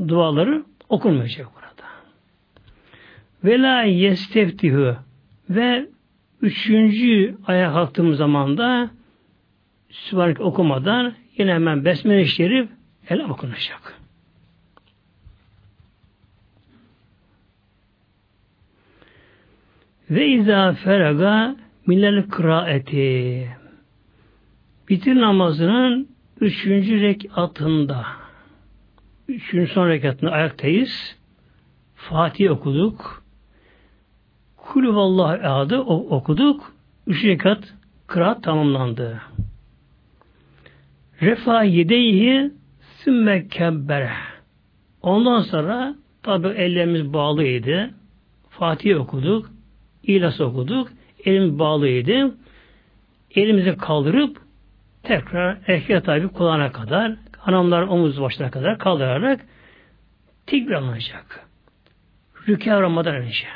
[0.08, 1.88] duaları okunmayacak burada.
[3.44, 4.96] Ve la yesteftihü
[5.50, 5.86] ve
[6.42, 8.90] üçüncü ayağa kalktığım zaman da
[9.90, 12.68] Sübhanek okumadan yine hemen Besmele-i Şerif
[13.08, 14.00] el okunacak.
[20.10, 23.48] Ve izâ feraga minel kıraeti
[24.88, 26.09] bitir namazının
[26.40, 28.06] üçüncü rekatında
[29.28, 31.16] üçüncü son rekatında ayaktayız.
[31.94, 33.24] Fatih okuduk.
[34.56, 36.72] Kulü vallahi adı okuduk.
[37.06, 37.74] Üç rekat
[38.06, 39.22] kıraat tamamlandı.
[41.22, 42.50] Refa yedeyhi
[42.80, 44.12] sümme kebbere.
[45.02, 47.90] Ondan sonra tabi ellerimiz bağlıydı.
[48.48, 49.50] Fatih okuduk.
[50.02, 50.88] İlas okuduk.
[51.24, 52.34] Elimiz bağlıydı.
[53.34, 54.49] Elimizi kaldırıp
[55.10, 59.40] tekrar erkek tabi kulağına kadar hanımlar omuz başına kadar kaldırarak
[60.46, 61.46] tekbir alınacak.
[62.48, 63.46] Rükâ Ramazan önce.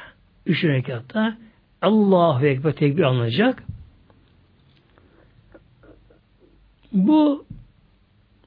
[0.47, 1.37] Üç rekatta
[1.83, 3.62] Allahu Ekber tekbir alınacak.
[6.93, 7.47] Bu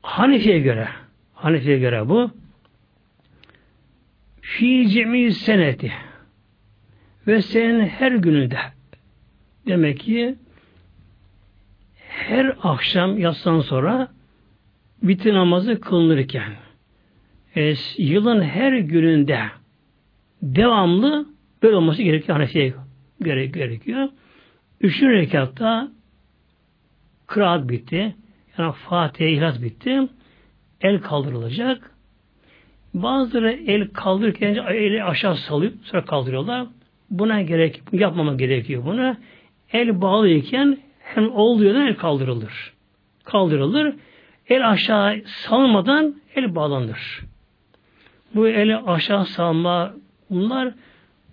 [0.02, 0.88] Hanefi'ye göre
[1.34, 2.32] Hanefi'ye göre bu
[4.41, 5.93] fi cemi seneti
[7.28, 8.60] ve senin her gününde
[9.67, 10.36] demek ki
[12.30, 14.08] her akşam yatsan sonra
[15.04, 16.54] bitir namazı kılınırken
[17.56, 19.40] e, yılın her gününde
[20.42, 21.26] devamlı
[21.63, 22.74] böyle olması gerekiyor Hanefi'ye
[23.20, 24.10] göre gerekiyor.
[24.82, 25.92] Üçüncü rekatta
[27.28, 28.16] kıraat bitti.
[28.58, 30.02] Yani Fatiha İhlas bitti.
[30.82, 31.92] El kaldırılacak.
[32.94, 35.72] Bazıları el kaldırırken eli aşağı salıyor.
[35.84, 36.68] Sonra kaldırıyorlar.
[37.10, 39.18] Buna gerek yapmama gerekiyor buna.
[39.74, 40.78] El bağlıyken
[41.15, 42.74] hem olduğu el kaldırılır.
[43.24, 43.96] Kaldırılır.
[44.50, 47.22] El aşağı salmadan el bağlanır.
[48.36, 49.93] Bu eli aşağı salma
[50.30, 50.74] bunlar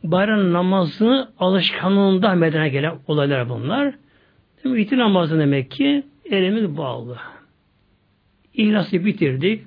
[0.05, 3.95] bayram namazını alışkanlığında medene gelen olaylar bunlar.
[4.65, 7.19] Demek ki namazı demek ki elimiz bağlı.
[8.55, 9.65] İhlası bitirdik.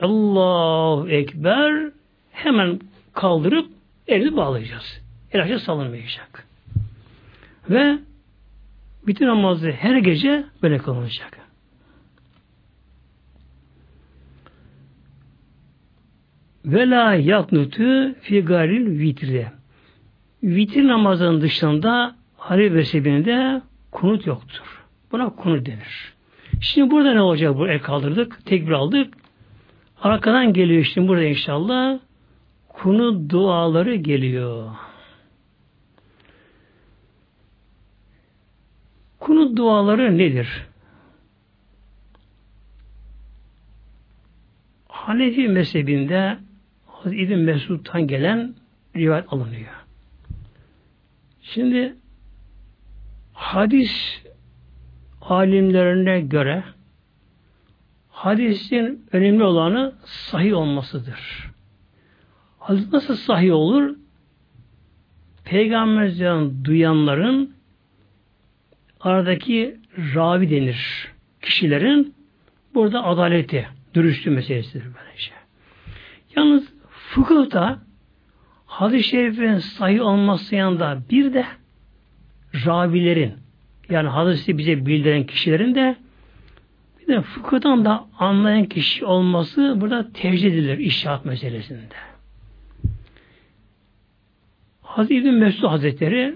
[0.00, 1.92] Allahu Ekber
[2.30, 2.80] hemen
[3.12, 3.66] kaldırıp
[4.08, 5.00] elimizi bağlayacağız.
[5.32, 6.46] El aşağı salınmayacak.
[7.70, 7.98] Ve
[9.06, 11.38] bütün namazı her gece böyle kılınacak.
[16.64, 19.52] Ve la yaknutu fi garil vitre.
[20.42, 24.84] Vitir namazının dışında Halil Vesebinde kunut yoktur.
[25.12, 26.14] Buna kunut denir.
[26.60, 29.14] Şimdi burada ne olacak bu el kaldırdık, tekbir aldık.
[30.02, 31.98] Arkadan geliyor işte burada inşallah
[32.68, 34.70] kunu duaları geliyor.
[39.20, 40.66] Kunu duaları nedir?
[44.88, 46.38] Hanefi mezhebinde
[46.86, 48.54] Hazreti İbn Mesud'dan gelen
[48.96, 49.72] rivayet alınıyor.
[51.42, 51.96] Şimdi
[53.32, 54.22] hadis
[55.20, 56.64] alimlerine göre
[58.08, 61.50] hadisin önemli olanı sahih olmasıdır.
[62.58, 63.96] Hadis nasıl sahih olur?
[65.44, 67.54] Peygamberden duyanların
[69.00, 69.76] aradaki
[70.14, 71.08] ravi denir.
[71.42, 72.14] kişilerin
[72.74, 75.32] burada adaleti, dürüstlüğü meselesidir böylece.
[76.36, 77.78] Yalnız fıkıhta
[78.66, 81.46] hadis-i şerifin sahih olması yanında bir de
[82.66, 83.34] ravilerin
[83.90, 85.96] yani hadisi bize bildiren kişilerin de
[87.00, 91.94] bir de fıkıhtan da anlayan kişi olması burada tevcih edilir işaret meselesinde.
[94.82, 96.34] Hazreti İbn Mesud Hazretleri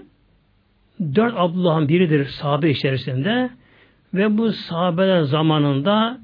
[0.99, 3.49] dört Abdullah'ın biridir sahabe içerisinde
[4.13, 6.19] ve bu sahabeler zamanında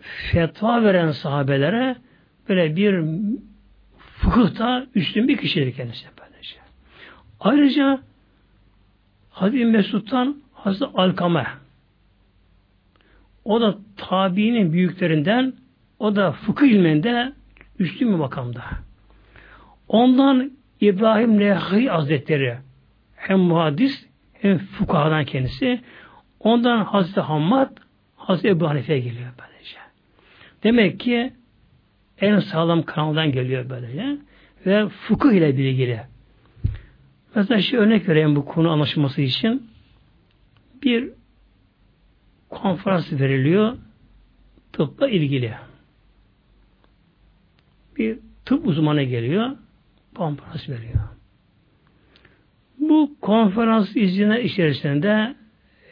[0.00, 1.96] fetva veren sahabelere
[2.48, 3.04] böyle bir
[3.98, 6.56] fıkıhta üstün bir kişidir kendisi böylece.
[7.40, 8.00] Ayrıca
[9.30, 11.46] Hazreti Mesud'dan Hazreti Alkame
[13.44, 15.52] o da tabiinin büyüklerinden
[15.98, 17.32] o da fıkıh ilminde
[17.78, 18.62] üstün bir makamda.
[19.88, 22.58] Ondan İbrahim Nehi Hazretleri
[23.20, 25.80] hem muhaddis hem fukahadan kendisi.
[26.40, 27.76] Ondan Hazreti Hammad
[28.16, 29.76] Hazreti Ebu Hanife'ye geliyor böylece.
[30.62, 31.32] Demek ki
[32.20, 34.16] en sağlam kanaldan geliyor böylece.
[34.66, 36.00] Ve fıkıh ile bilgili.
[37.34, 39.70] Mesela şu örnek vereyim bu konu anlaşılması için.
[40.82, 41.10] Bir
[42.50, 43.76] konferans veriliyor
[44.72, 45.54] tıpla ilgili.
[47.96, 49.50] Bir tıp uzmanı geliyor
[50.14, 51.19] konferans veriyor.
[52.90, 55.34] Bu konferans izine içerisinde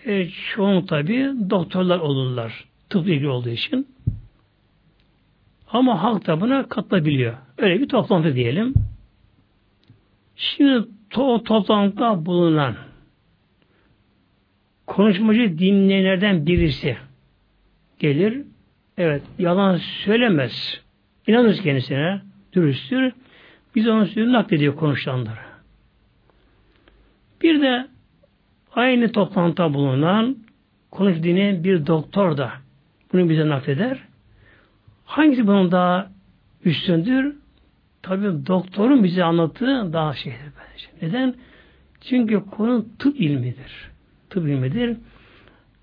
[0.06, 2.64] e, çoğun tabi doktorlar olurlar.
[2.90, 3.88] Tıp ilgili olduğu için.
[5.68, 7.37] Ama halk da buna katılabiliyor.
[7.58, 8.74] Öyle bir toplantı diyelim.
[10.37, 12.76] Şimdi to toplantıda bulunan
[14.87, 16.96] konuşmacı dinleyenlerden birisi
[17.98, 18.42] gelir.
[18.96, 20.80] Evet, yalan söylemez.
[21.26, 22.20] İnanırız kendisine.
[22.52, 23.12] Dürüsttür.
[23.74, 25.47] Biz onun sözünü naklediyor konuşanları.
[27.42, 27.87] Bir de
[28.74, 30.37] aynı toplantıda bulunan
[30.90, 32.53] konuş dinleyen bir doktor da
[33.12, 33.98] bunu bize nakleder.
[35.05, 36.11] Hangisi bunun daha
[36.64, 37.37] üstündür?
[38.03, 40.87] Tabi doktorun bize anlattığı daha şeydir bence.
[41.03, 41.35] Neden?
[42.01, 43.90] Çünkü konu tıp ilmidir.
[44.31, 44.96] Tıp ilmidir.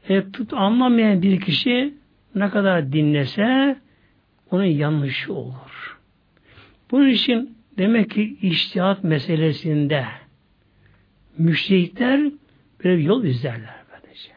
[0.10, 1.94] E, tıp anlamayan bir kişi
[2.36, 3.78] ne kadar dinlese
[4.52, 6.00] onun yanlışı olur.
[6.92, 10.06] Bunun için demek ki iştihat meselesinde
[11.38, 12.32] müşrikler
[12.84, 13.76] böyle bir yol izlerler.
[13.92, 14.32] Böylece.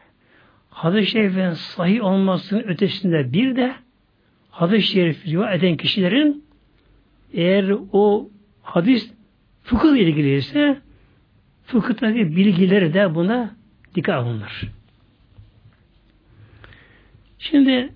[0.70, 3.74] Hadis-i Şerif'in sahih olmasının ötesinde bir de
[4.50, 6.44] hadis-i şerif eden kişilerin
[7.32, 8.30] eğer o
[8.62, 9.11] hadis
[9.62, 10.80] fıkıh ilgili ise
[11.64, 13.56] fıkıhtaki bilgileri de buna
[13.94, 14.62] dikkat alınır.
[17.38, 17.92] Şimdi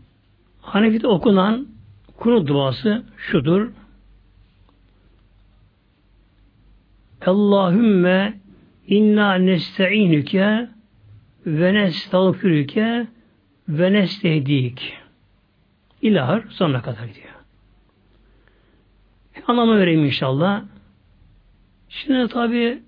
[0.61, 1.69] Hanefi'de okunan
[2.17, 3.71] kunu duası şudur.
[7.27, 8.42] Allahümme
[8.93, 10.69] inna nesta'inüke
[11.47, 13.07] ve nestağfirüke
[13.69, 14.95] ve nestehdik.
[16.03, 17.35] İlahır sonuna kadar gidiyor.
[19.47, 20.65] Anlamı vereyim inşallah.
[21.89, 22.83] Şimdi tabi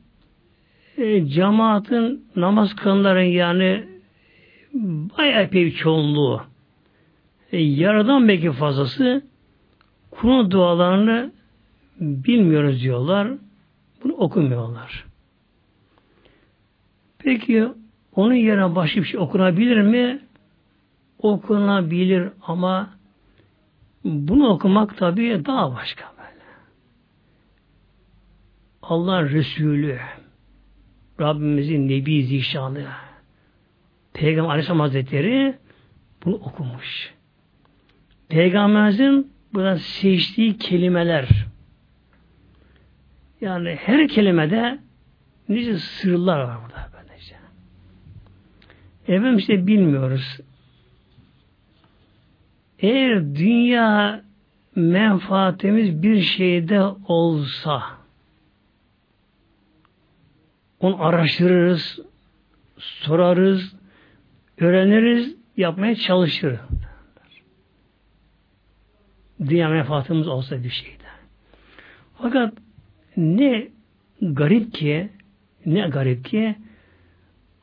[0.98, 3.84] e, cemaatin namaz kılanların yani
[5.18, 6.42] bayağı bir çoğunluğu
[7.52, 9.22] e, yaradan belki fazlası
[10.10, 11.32] kunu dualarını
[12.00, 13.28] bilmiyoruz diyorlar.
[14.04, 15.13] Bunu okumuyorlar.
[17.24, 17.68] Peki
[18.14, 20.20] onun yerine başka bir şey okunabilir mi?
[21.18, 22.90] Okunabilir ama
[24.04, 26.14] bunu okumak tabii daha başka.
[28.82, 29.98] Allah Resulü
[31.20, 32.86] Rabbimizin Nebi Zişanı
[34.12, 35.54] Peygamber Aleyhisselam Hazretleri
[36.24, 37.14] bunu okumuş.
[38.28, 41.28] Peygamberimizin burada seçtiği kelimeler
[43.40, 44.78] yani her kelimede
[45.48, 46.93] nice sırlar var burada.
[49.08, 50.40] Efendim işte bilmiyoruz.
[52.78, 54.24] Eğer dünya
[54.76, 57.82] menfaatimiz bir şeyde olsa
[60.80, 62.00] onu araştırırız,
[62.78, 63.76] sorarız,
[64.58, 66.60] öğreniriz, yapmaya çalışırız.
[69.40, 71.04] Dünya menfaatimiz olsa bir şeyde.
[72.18, 72.54] Fakat
[73.16, 73.68] ne
[74.22, 75.10] garip ki
[75.66, 76.56] ne garip ki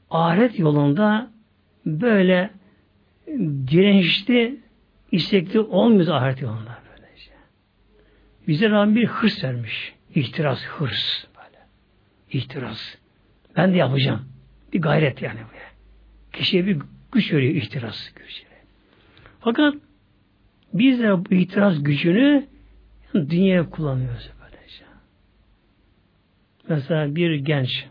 [0.09, 1.30] ahiret yolunda
[1.85, 2.49] böyle
[3.67, 4.59] dirençli
[5.11, 7.31] istekli olmuyoruz ahiret yolunda böylece.
[8.47, 9.93] Bize Rabbim bir hırs vermiş.
[10.15, 11.25] İhtiras, hırs.
[11.35, 11.65] Böyle.
[12.31, 12.95] İhtiras.
[13.57, 14.25] Ben de yapacağım.
[14.73, 15.61] Bir gayret yani bu.
[16.37, 16.77] Kişiye bir
[17.11, 18.43] güç veriyor ihtiras gücü.
[19.39, 19.75] Fakat
[20.73, 22.47] biz de bu ihtiras gücünü
[23.13, 24.29] dünyaya kullanıyoruz.
[26.69, 27.85] Mesela bir genç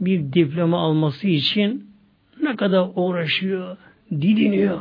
[0.00, 1.87] bir diploma alması için
[2.48, 3.76] ne kadar uğraşıyor,
[4.10, 4.80] didiniyor.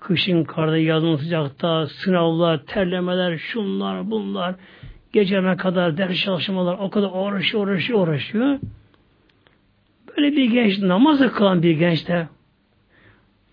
[0.00, 4.54] Kışın karda, yazın sıcakta, sınavlar, terlemeler, şunlar, bunlar,
[5.12, 8.58] gecene kadar ders çalışmalar, o kadar uğraşıyor, uğraşıyor, uğraşıyor.
[10.08, 12.28] Böyle bir genç, namazı kılan bir genç de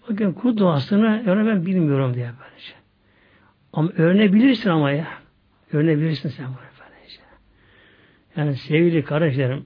[0.09, 2.73] bakın kul duasını öyle ben bilmiyorum diye böylece.
[3.73, 5.07] Ama öğrenebilirsin ama ya.
[5.73, 7.21] Öğrenebilirsin sen bunu böylece.
[8.35, 9.65] Yani sevgili kardeşlerim,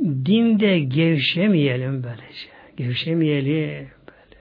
[0.00, 2.48] dinde gevşemeyelim böylece.
[2.76, 4.40] Gevşemeyelim böyle.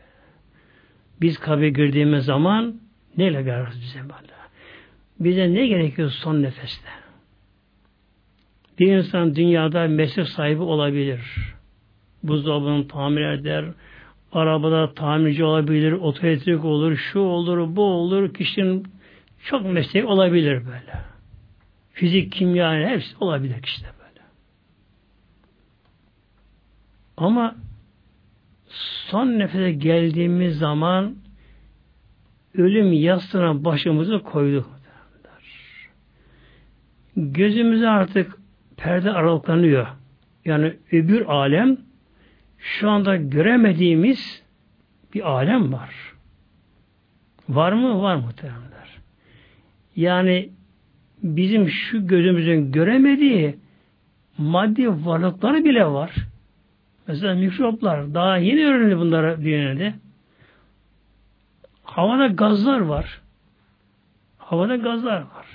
[1.22, 2.76] Biz kabre girdiğimiz zaman
[3.18, 4.34] neyle görürüz bize böyle?
[5.20, 6.90] Bize ne gerekiyor son nefeste?
[8.80, 11.22] Bir insan dünyada meslek sahibi olabilir.
[12.24, 13.66] Buzdolabını tamir eder,
[14.32, 18.88] arabada tamirci olabilir, otoelektrik olur, şu olur, bu olur, kişinin
[19.46, 21.04] çok mesleği olabilir böyle.
[21.94, 24.22] Fizik, kimya, hepsi olabilir işte böyle.
[27.24, 27.56] Ama
[29.08, 31.16] son nefese geldiğimiz zaman
[32.54, 34.70] ölüm yastığına başımızı koyduk.
[37.18, 38.38] Gözümüze artık
[38.78, 39.88] perde aralıklanıyor.
[40.46, 41.78] Yani öbür alem
[42.58, 44.44] şu anda göremediğimiz
[45.14, 46.14] bir alem var.
[47.50, 48.02] Var mı?
[48.02, 48.98] Var muhteremler.
[49.96, 50.50] Yani
[51.24, 53.56] bizim şu gözümüzün göremediği
[54.38, 56.33] maddi varlıkları bile var.
[57.08, 58.14] Mesela mikroplar.
[58.14, 59.94] Daha yeni öğrenildi bunlara dünyada.
[61.84, 63.22] Havada gazlar var.
[64.38, 65.46] Havada gazlar var.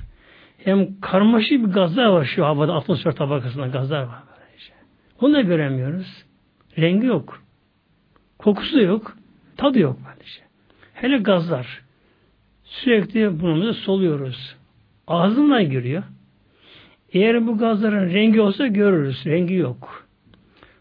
[0.58, 4.22] Hem karmaşık bir gazlar var şu havada atmosfer tabakasında gazlar var.
[4.30, 4.72] Böylece.
[5.20, 6.24] Bunu da göremiyoruz.
[6.78, 7.42] Rengi yok.
[8.38, 9.16] Kokusu yok.
[9.56, 10.40] Tadı yok böylece.
[10.94, 11.82] Hele gazlar.
[12.64, 14.56] Sürekli burnumuza soluyoruz.
[15.06, 16.02] Ağzından giriyor.
[17.12, 19.26] Eğer bu gazların rengi olsa görürüz.
[19.26, 20.07] Rengi yok.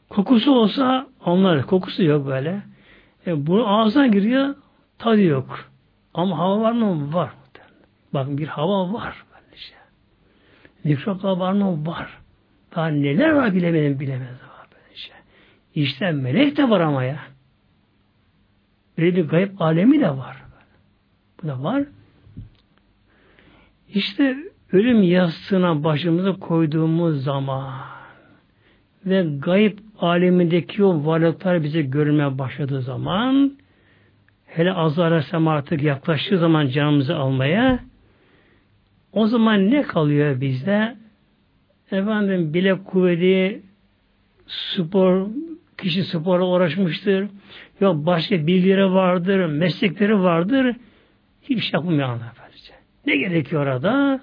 [0.10, 1.66] Kokusu olsa anlarız.
[1.66, 2.62] Kokusu yok böyle.
[3.28, 4.55] E, bunu ağzına giriyor.
[4.97, 5.70] Tadı yok.
[6.14, 7.14] Ama hava var mı?
[7.14, 7.30] Var.
[8.14, 9.24] Bakın bir hava var.
[9.34, 9.74] Böylece.
[10.84, 11.88] Mikroplar var mı?
[11.88, 12.18] Var.
[12.76, 15.14] Daha neler var bilemedim bilemez var böylece.
[15.76, 17.20] İşte melek de var ama ya.
[18.97, 20.43] Böyle bir gayb alemi de var.
[21.43, 21.84] Bu da var.
[23.93, 24.38] İşte
[24.72, 27.74] ölüm yastığına başımıza koyduğumuz zaman
[29.05, 33.57] ve gayb alemindeki o varlıklar bize görülmeye başladığı zaman
[34.45, 37.79] hele azar Aleyhisselam artık yaklaştığı zaman canımızı almaya
[39.13, 40.95] o zaman ne kalıyor bizde?
[41.91, 43.61] Efendim bile kuvveti
[44.47, 45.27] spor
[45.77, 47.27] kişi spora uğraşmıştır.
[47.79, 50.75] Yok başka bilgileri vardır, meslekleri vardır.
[51.41, 52.73] Hiçbir şey yapmıyor böylece.
[53.05, 54.19] Ne gerekiyor orada?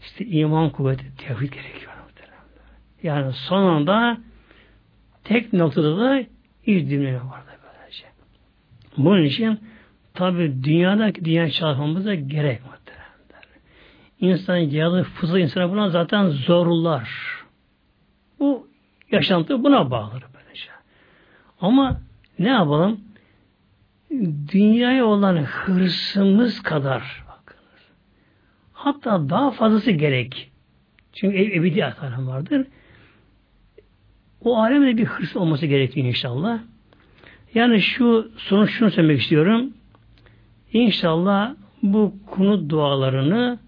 [0.00, 1.94] İşte iman kuvveti, tevhid gerekiyor.
[3.04, 4.18] Yani sonunda
[5.24, 6.20] tek noktada da
[6.66, 8.06] iç dinleme vardı böylece.
[8.96, 9.60] Bunun için
[10.14, 13.44] tabi dünyadaki dünya çalışmamıza gerek muhteremler.
[14.20, 17.10] İnsan yalı fızı insana buna zaten zorlar.
[18.38, 18.68] Bu
[19.10, 20.68] yaşantı buna bağlıdır böylece.
[21.60, 22.00] Ama
[22.38, 23.00] ne yapalım?
[24.52, 27.90] Dünyaya olan hırsımız kadar bakınız.
[28.72, 30.50] Hatta daha fazlası gerek.
[31.12, 32.66] Çünkü ebedi atarım vardır.
[34.44, 36.58] O alemde bir hırs olması gerekiyor inşallah.
[37.54, 39.72] Yani şu sonuç şunu söylemek istiyorum.
[40.72, 43.58] İnşallah bu konu dualarını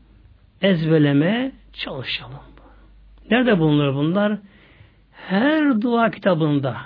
[0.63, 2.41] ezberleme çalışalım.
[3.31, 4.39] Nerede bulunur bunlar?
[5.13, 6.77] Her dua kitabında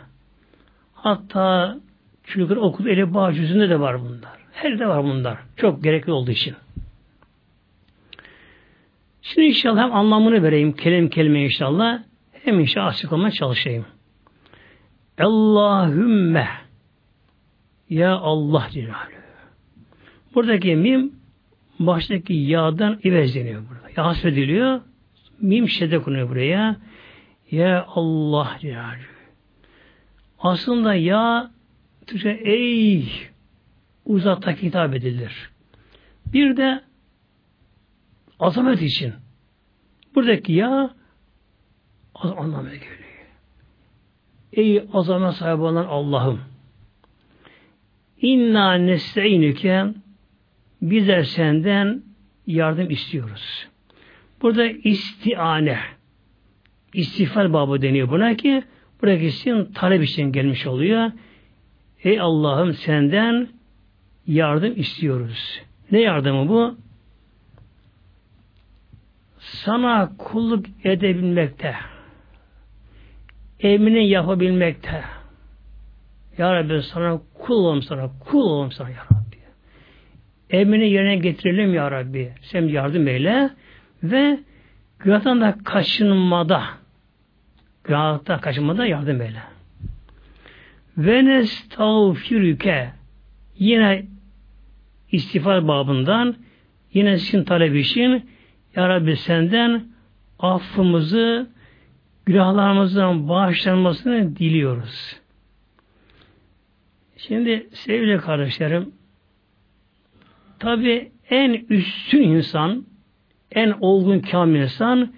[0.94, 1.76] hatta
[2.24, 4.40] çocuklar okul eli bağ yüzünde de var bunlar.
[4.52, 5.38] Her de var bunlar.
[5.56, 6.54] Çok gerekli olduğu için.
[9.22, 12.02] Şimdi inşallah hem anlamını vereyim kelime kelime inşallah
[12.44, 13.84] hem inşallah açıklamaya çalışayım.
[15.18, 16.48] Allahümme
[17.90, 19.20] Ya Allah Celaluhu.
[20.34, 21.12] Buradaki mim
[21.78, 23.88] baştaki yağdan ivezleniyor burada.
[23.96, 24.80] Ya hasfediliyor.
[25.40, 26.76] Mim şede konuyor buraya.
[27.50, 29.02] Ya Allah Celaluhu.
[30.38, 31.50] Aslında ya
[32.06, 33.12] Türkçe ey
[34.04, 35.50] uzakta hitap edilir.
[36.26, 36.82] Bir de
[38.38, 39.12] azamet için.
[40.14, 40.90] Buradaki ya
[42.22, 43.10] anlamına geliyor.
[44.52, 46.40] Ey azamet sahibi olan Allah'ım
[48.22, 49.86] İnna nesteinüke
[50.82, 52.02] bizler senden
[52.46, 53.68] yardım istiyoruz.
[54.42, 55.78] Burada istiane
[56.94, 58.62] istiğfar babı deniyor buna ki
[59.02, 61.12] buradaki isim talep için gelmiş oluyor.
[62.04, 63.48] Ey Allah'ım senden
[64.26, 65.62] yardım istiyoruz.
[65.90, 66.76] Ne yardımı bu?
[69.38, 71.74] Sana kulluk edebilmekte,
[73.62, 75.02] emrini yapabilmekte.
[76.38, 79.36] Ya Rabbi sana kul olalım sana, kul olalım sana Ya Rabbi.
[80.50, 82.32] Emrini yerine getirelim Ya Rabbi.
[82.42, 83.50] Sen yardım eyle
[84.02, 84.38] ve
[84.98, 86.64] günahtan da kaçınmada
[87.84, 89.42] günahtan kaçınmada yardım eyle.
[90.98, 92.90] Ve nestağfirüke
[93.58, 94.06] yine
[95.12, 96.36] istiğfar babından
[96.94, 98.30] yine sizin talep için
[98.76, 99.84] Ya Rabbi senden
[100.38, 101.50] affımızı
[102.26, 105.20] günahlarımızdan bağışlanmasını diliyoruz.
[107.16, 108.94] Şimdi sevgili kardeşlerim
[110.58, 112.86] tabi en üstün insan
[113.52, 115.14] en olgun kamil insan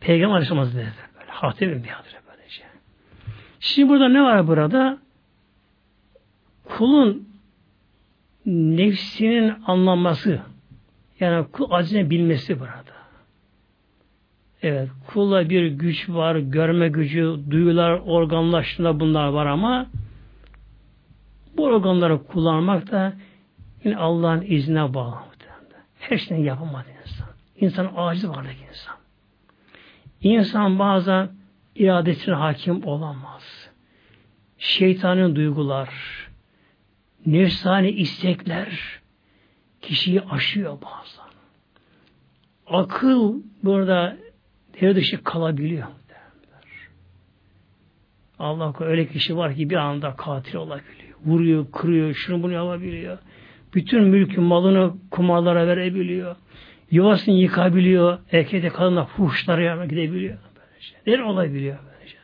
[0.00, 1.90] Peygamber Aleyhisselam Böyle hatem bir
[2.28, 2.62] böylece.
[3.60, 4.98] Şimdi burada ne var burada?
[6.64, 7.28] Kulun
[8.46, 10.40] nefsinin anlaması
[11.20, 12.91] yani kul acizini bilmesi burada.
[14.62, 19.86] Evet, kulla bir güç var, görme gücü, duyular, organlaştığında bunlar var ama
[21.56, 23.12] bu organları kullanmak da
[23.84, 25.32] yine Allah'ın iznine bağlı.
[26.02, 27.28] Her şeyden yapamadı insan.
[27.56, 28.94] İnsan aciz varlık insan.
[30.20, 31.28] İnsan bazen
[31.74, 33.70] iradesine hakim olamaz.
[34.58, 35.90] Şeytanın duygular,
[37.26, 39.00] nefsani istekler
[39.82, 41.32] kişiyi aşıyor bazen.
[42.66, 44.16] Akıl burada
[44.80, 45.88] devre dışı kalabiliyor.
[48.38, 51.18] Allah öyle kişi var ki bir anda katil olabiliyor.
[51.24, 53.18] Vuruyor, kırıyor, şunu bunu yapabiliyor.
[53.74, 56.36] Bütün mülkü malını kumarlara verebiliyor.
[56.90, 58.18] Yuvasını yıkabiliyor.
[58.32, 60.38] Erkekte kadınla fuhuşlara gidebiliyor.
[60.56, 61.18] Böylece.
[61.20, 62.16] Ne olabiliyor böylece.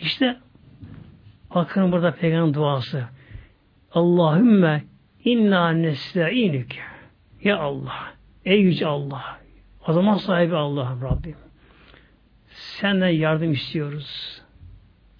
[0.00, 0.36] İşte
[1.54, 3.04] bakın burada peygamber duası.
[3.92, 4.84] Allahümme
[5.24, 6.78] inna nesta'inük.
[7.44, 8.14] Ya Allah.
[8.44, 9.39] Ey yüce Allah.
[9.88, 11.36] O zaman sahibi Allah'ım Rabbim.
[12.48, 14.40] Senden yardım istiyoruz.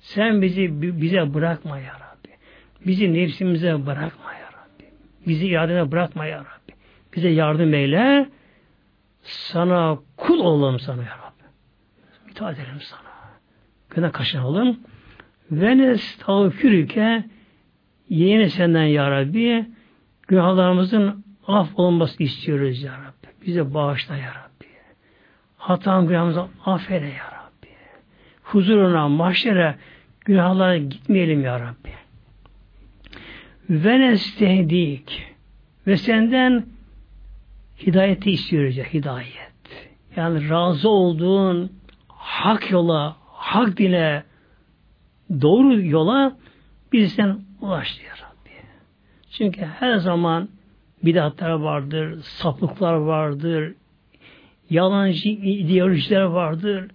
[0.00, 2.28] Sen bizi bize bırakma ya Rabbi.
[2.86, 4.84] Bizi nefsimize bırakma ya Rabbi.
[5.26, 6.72] Bizi iradene bırakma ya Rabbi.
[7.16, 8.28] Bize yardım eyle.
[9.22, 11.44] Sana kul olalım sana ya Rabbi.
[12.30, 13.11] İtaat edelim sana.
[13.90, 14.80] Güne kaşınalım.
[15.50, 17.24] Ve nestağfirüke
[18.08, 19.66] yeni senden ya Rabbi
[20.28, 23.46] günahlarımızın af olması istiyoruz ya Rabbi.
[23.46, 24.49] Bize bağışla ya Rabbi.
[25.61, 27.68] Hatam günahımızı affeyle ya Rabbi.
[28.42, 29.74] Huzuruna, mahşere
[30.24, 31.92] günahlara gitmeyelim ya Rabbi.
[33.70, 35.26] Ve nestehdik
[35.86, 36.66] ve senden
[37.86, 39.90] hidayeti istiyoruz ya hidayet.
[40.16, 41.72] Yani razı olduğun
[42.08, 44.22] hak yola, hak dine,
[45.40, 46.36] doğru yola
[46.92, 48.50] bizden ulaştı ya Rabbi.
[49.30, 50.48] Çünkü her zaman
[51.02, 53.74] bidatlar vardır, saplıklar vardır,
[54.70, 56.90] yalancı ideolojiler vardır,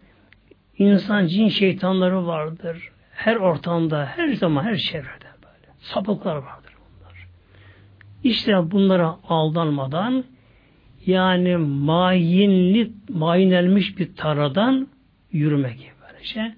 [0.77, 2.91] insan cin şeytanları vardır.
[3.11, 5.73] Her ortamda, her zaman, her çevrede böyle.
[5.79, 7.27] Sapıklar vardır bunlar.
[8.23, 10.23] İşte bunlara aldanmadan
[11.05, 14.87] yani mayinli, mayinlenmiş bir taradan
[15.31, 16.55] yürümek böylece.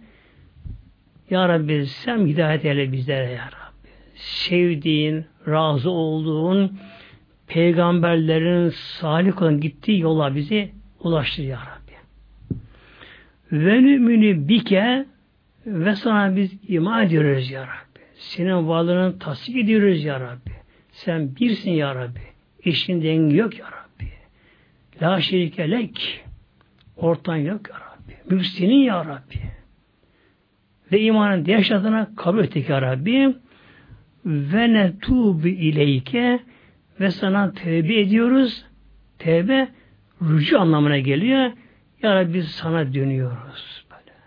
[1.30, 3.90] Ya Rabbi sen hidayet eyle bizlere ya Rabbi.
[4.16, 6.80] Sevdiğin, razı olduğun
[7.48, 10.77] peygamberlerin salih olan gittiği yola bizi
[11.08, 11.98] ulaştır ya Rabbi.
[13.52, 15.06] Ve nümünü bike
[15.66, 18.00] ve sana biz iman ediyoruz ya Rabbi.
[18.16, 20.52] Senin varlığını tasdik ediyoruz ya Rabbi.
[20.92, 22.22] Sen birsin ya Rabbi.
[22.64, 24.10] Eşin dengi yok ya Rabbi.
[25.02, 26.24] La şerike lek.
[26.98, 28.36] Ortan yok ya Rabbi.
[28.36, 29.40] Mülk ya Rabbi.
[30.92, 33.36] Ve imanın diğer şartına kabul ettik ya Rabbi.
[34.26, 36.40] Ve netubu ileyke
[37.00, 38.66] ve sana tevbe ediyoruz.
[39.20, 39.68] Tevbe
[40.22, 41.52] rücu anlamına geliyor.
[42.02, 43.86] Ya Rabbi sana dönüyoruz.
[43.92, 44.18] Böyle.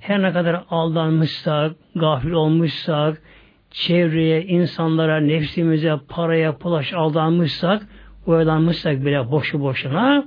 [0.00, 3.22] Her ne kadar aldanmışsak, gafil olmuşsak,
[3.70, 7.82] çevreye, insanlara, nefsimize, paraya, pulaş aldanmışsak,
[8.26, 10.26] oyalanmışsak bile boşu boşuna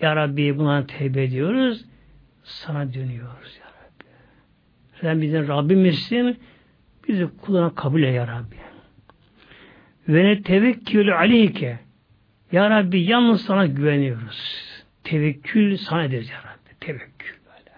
[0.00, 1.84] Ya Rabbi buna tevbe ediyoruz.
[2.42, 4.04] Sana dönüyoruz Ya Rabbi.
[5.00, 6.38] Sen bizim Rabbimizsin.
[7.08, 8.56] Bizi kuluna kabul et Ya Rabbi.
[10.08, 11.83] Ve ne tevekkülü aleyke.
[12.52, 14.64] Ya Rabbi yalnız sana güveniyoruz.
[15.04, 16.78] Tevekkül sana ederiz Ya Rabbi.
[16.80, 17.70] Tevekkül böyle.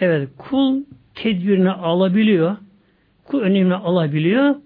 [0.00, 0.84] Evet kul
[1.14, 2.56] tedbirini alabiliyor.
[3.24, 4.56] Kul önlemini alabiliyor.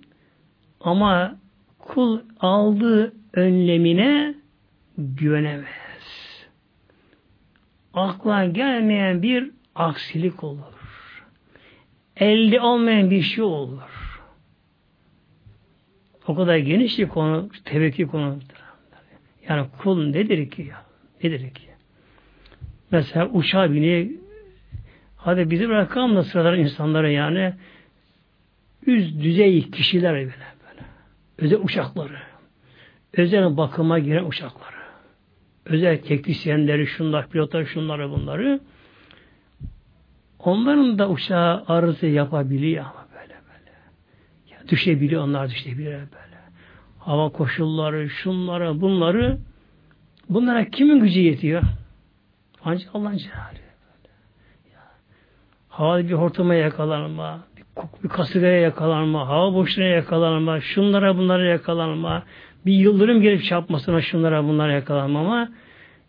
[0.80, 1.36] Ama
[1.78, 4.34] kul aldığı önlemine
[4.98, 5.66] güvenemez.
[7.94, 11.22] Akla gelmeyen bir aksilik olur.
[12.16, 14.20] Elde olmayan bir şey olur.
[16.26, 18.61] O kadar geniş bir konu, tevekkül konudur.
[19.52, 20.82] Yani kul nedir ki ya?
[21.22, 21.68] Nedir ki?
[22.90, 24.06] Mesela uçağa biniyor.
[25.16, 27.54] Hadi bizi bırakalım da sıralar insanlara yani
[28.86, 30.86] üst düzey kişiler böyle böyle.
[31.38, 32.18] Özel uçakları.
[33.12, 34.76] Özel bakıma giren uçakları.
[35.66, 38.60] Özel teknisyenleri, şunlar, pilotlar, şunları, bunları.
[40.38, 43.70] Onların da uçağı arızı yapabiliyor ama böyle böyle.
[44.50, 46.31] Ya düşebiliyor, onlar düşebiliyor böyle.
[47.04, 49.38] Hava koşulları, şunları, bunları
[50.28, 51.62] bunlara kimin gücü yetiyor?
[52.64, 53.62] Ancak Allah'ın celali.
[55.68, 57.64] Havada bir hortuma yakalanma, bir,
[58.04, 62.22] bir kasırgaya yakalanma, hava boşluğuna yakalanma, şunlara bunlara yakalanma,
[62.66, 65.48] bir yıldırım gelip çarpmasına şunlara bunlara yakalanma ama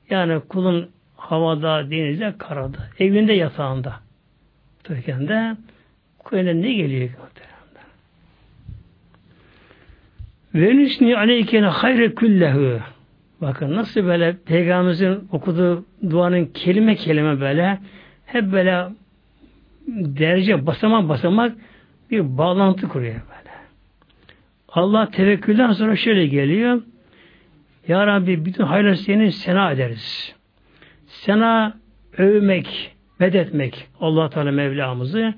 [0.10, 3.94] yani kulun havada, denizde, karada, evinde, yatağında.
[4.84, 5.58] Türkiye'de
[6.20, 7.10] kulüne ne geliyor?
[10.56, 12.80] Ve nüsni aleykene hayre küllehu.
[13.42, 17.80] Bakın nasıl böyle Peygamberimizin okuduğu duanın kelime kelime böyle
[18.26, 18.86] hep böyle
[19.88, 21.56] derece basamak basamak
[22.12, 23.54] bir bağlantı kuruyor böyle.
[24.70, 26.82] Allah tevekkülden sonra şöyle geliyor.
[27.88, 30.36] Ya Rabbi bütün hayırlı senin sena ederiz.
[31.08, 31.78] Sena
[32.18, 35.34] övmek, medetmek Allah Teala Mevlamızı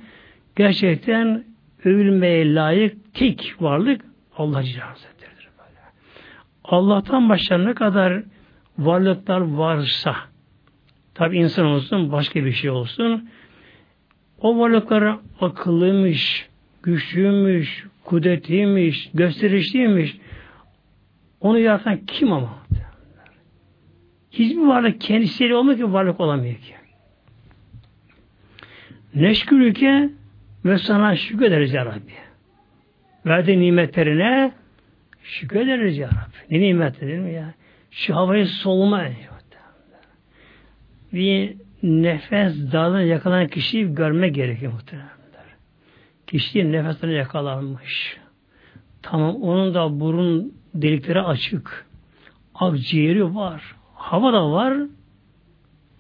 [0.56, 1.44] gerçekten
[1.86, 4.02] övülmeye layık tek varlık
[4.38, 5.80] Allah Hazretleri'dir böyle.
[6.64, 8.24] Allah'tan başka ne kadar
[8.78, 10.16] varlıklar varsa
[11.14, 13.30] tabi insan olsun başka bir şey olsun
[14.42, 16.50] o varlıklar akıllıymış,
[16.84, 20.18] güçlüymüş, kudretliymiş, gösterişliymiş.
[21.42, 22.66] Onu yaratan kim ama?
[24.32, 26.76] Hiçbir varlık kendisiyle olmuyor ki varlık olamıyor ki.
[29.16, 30.10] Neşkürüke
[30.66, 32.25] ve sana şükrederiz ya Rabbi.
[33.26, 34.52] Verdiği nimetlerine
[35.24, 36.56] şükrederiz ya Rabbi.
[36.56, 37.54] Ne nimet değil mi ya?
[37.92, 39.04] Şu havayı solma.
[41.14, 45.10] Bir nefes dalına yakalanan kişiyi görme gerekiyor muhtemelen.
[46.28, 48.18] Kişi nefesine yakalanmış.
[49.02, 51.86] Tamam onun da burun delikleri açık.
[52.56, 53.76] Akciğeri var.
[53.94, 54.78] Hava da var.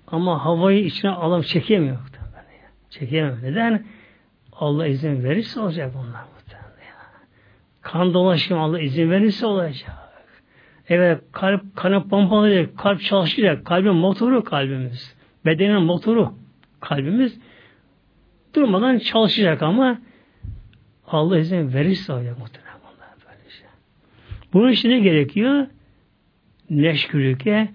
[0.08, 1.98] Ama havayı içine alıp çekemiyor.
[2.90, 3.44] Çekemiyor.
[3.44, 3.86] Neden?
[4.52, 6.35] Allah izin verirse olacak bunlar.
[7.86, 9.92] Kan dolaşımı Allah izin verirse olacak.
[10.90, 15.16] Evet kalp kanı pompalayacak, kalp çalışacak, kalbin motoru kalbimiz.
[15.46, 16.34] Bedenin motoru
[16.80, 17.40] kalbimiz
[18.56, 20.02] durmadan çalışacak ama
[21.08, 23.68] Allah izin verirse olacak muhtemelen bunlar böyle şey.
[24.54, 25.68] Bunun için ne gerekiyor?
[26.70, 27.70] Neşkürüke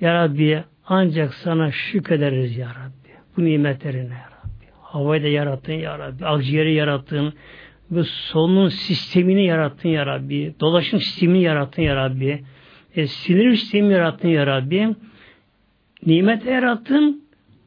[0.00, 3.10] Ya Rabbi ancak sana şükrederiz Ya Rabbi.
[3.36, 4.66] Bu nimetlerine Ya Rabbi.
[4.82, 6.26] Havayı da yarattın Ya Rabbi.
[6.26, 7.34] Akciğeri yarattın.
[7.90, 10.54] Bu solunum sistemini yarattın Ya Rabbi.
[10.60, 12.44] Dolaşım sistemini yarattın Ya Rabbi.
[12.96, 14.94] E, sinir sistemini yarattın Ya Rabbi.
[16.06, 17.22] Nimet yarattın.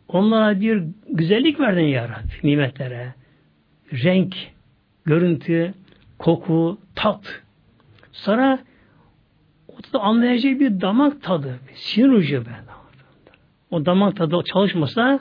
[0.08, 2.48] Onlara bir güzellik verdin Ya Rabbi.
[2.48, 3.14] Nimetlere.
[3.94, 4.36] Renk,
[5.06, 5.74] görüntü,
[6.20, 7.42] koku, tat.
[8.12, 8.60] Sonra
[9.68, 12.50] o da anlayacak bir damak tadı, sinir ucu be.
[13.72, 15.20] O damak tadı çalışmasa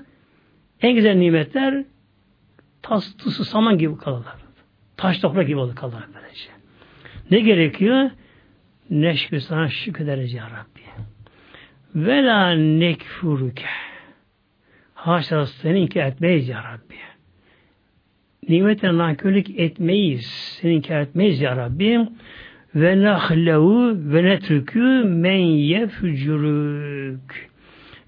[0.83, 1.85] en güzel nimetler
[2.83, 3.05] tas,
[3.49, 4.50] saman gibi kalırlar.
[5.01, 6.51] Taş toprak gibi olur kalırlar böylece.
[7.31, 8.11] Ne gerekiyor?
[8.91, 10.81] Neşkür sana şükrederiz ya Rabbi.
[11.95, 13.67] Ve la nekfuruke.
[14.95, 16.95] Haşa seni inkar etmeyiz ya Rabbi.
[18.49, 20.27] Nimetine nankörlük etmeyiz.
[20.61, 22.09] Seni inkar etmeyiz ya Rabbi.
[22.75, 27.51] Ve nahlevu ve netrükü men yefcürük.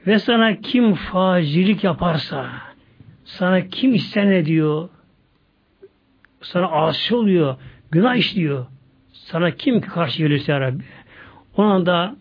[0.06, 2.50] Ve sana kim facilik yaparsa,
[3.24, 4.88] sana kim isyan ediyor,
[6.42, 7.56] sana asi oluyor,
[7.90, 8.66] günah işliyor,
[9.12, 10.82] sana kim karşı gelirse ya Rabbi,
[11.56, 12.16] ona da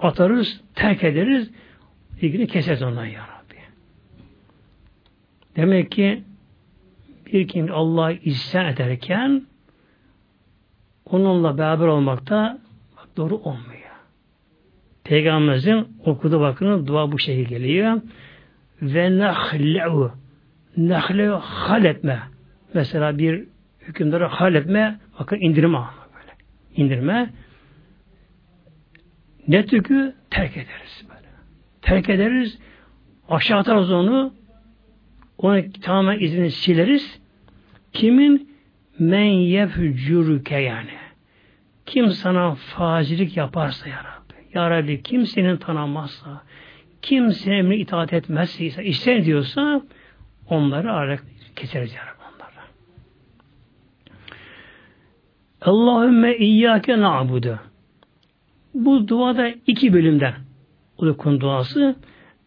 [0.00, 1.50] atarız, terk ederiz,
[2.20, 3.56] ilgini keseriz ondan ya Rabbi.
[5.56, 6.22] Demek ki
[7.26, 9.42] bir kim Allah isyan ederken
[11.04, 12.58] onunla beraber olmakta
[13.16, 13.82] doğru olmuyor.
[15.04, 18.00] Peygamberimizin okudu bakın dua bu şekilde geliyor.
[18.82, 20.12] Ve nahle'u
[20.76, 22.31] nahle'u haletme.
[22.74, 23.44] Mesela bir
[23.80, 25.78] hükümdarı haletme bakın indirme
[26.14, 26.32] böyle.
[26.76, 27.30] İndirme
[29.48, 31.28] ne tükü terk ederiz böyle.
[31.82, 32.58] Terk ederiz
[33.28, 34.34] aşağı atarız onu
[35.38, 37.20] onu tamamen izini sileriz.
[37.92, 38.52] Kimin
[38.98, 40.90] men yefcürüke yani.
[41.86, 44.58] Kim sana fazilik yaparsa ya Rabbi.
[44.58, 46.42] Ya Rabbi kim senin tanımazsa,
[47.02, 49.82] kim senin emrine itaat etmezse, ister diyorsa
[50.46, 51.24] onları ararak
[51.56, 52.66] keseriz ya Rabbi onları.
[55.64, 57.58] Allahümme iyyâke na'budu.
[58.74, 60.34] Bu duada iki bölümden
[60.98, 61.96] Ulukun duası.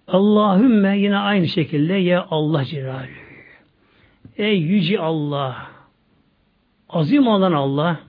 [0.08, 3.26] Allahümme yine aynı şekilde ya Allah Celaluhu.
[4.38, 5.68] Ey yüce Allah
[6.90, 8.00] azim olan Allah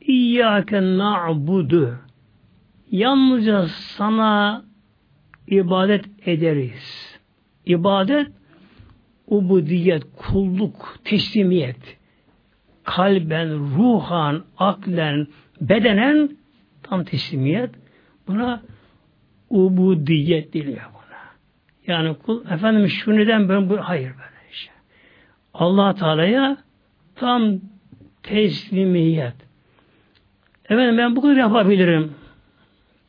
[0.00, 1.98] İyyâke na'budu
[2.90, 4.64] Yalnızca sana
[5.48, 7.18] ibadet ederiz.
[7.66, 8.26] İbadet
[9.26, 11.96] ubudiyet, kulluk, teslimiyet.
[12.86, 15.26] Kalben, ruhan, aklen,
[15.60, 16.36] bedenen
[16.82, 17.70] tam teslimiyet.
[18.26, 18.62] Buna
[19.50, 21.18] ubudiyet diliyor buna.
[21.86, 24.72] Yani kul, efendim şu neden ben bu, hayır böyle şey.
[25.54, 26.56] allah Teala'ya
[27.14, 27.60] tam
[28.22, 29.34] teslimiyet.
[30.64, 32.14] Efendim ben bu kadar yapabilirim.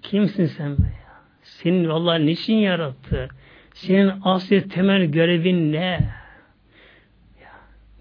[0.02, 1.22] Kimsin sen be ya?
[1.44, 3.28] Senin Allah niçin yarattı?
[3.74, 6.00] Senin asli temel görevin ne?
[7.42, 7.52] Ya,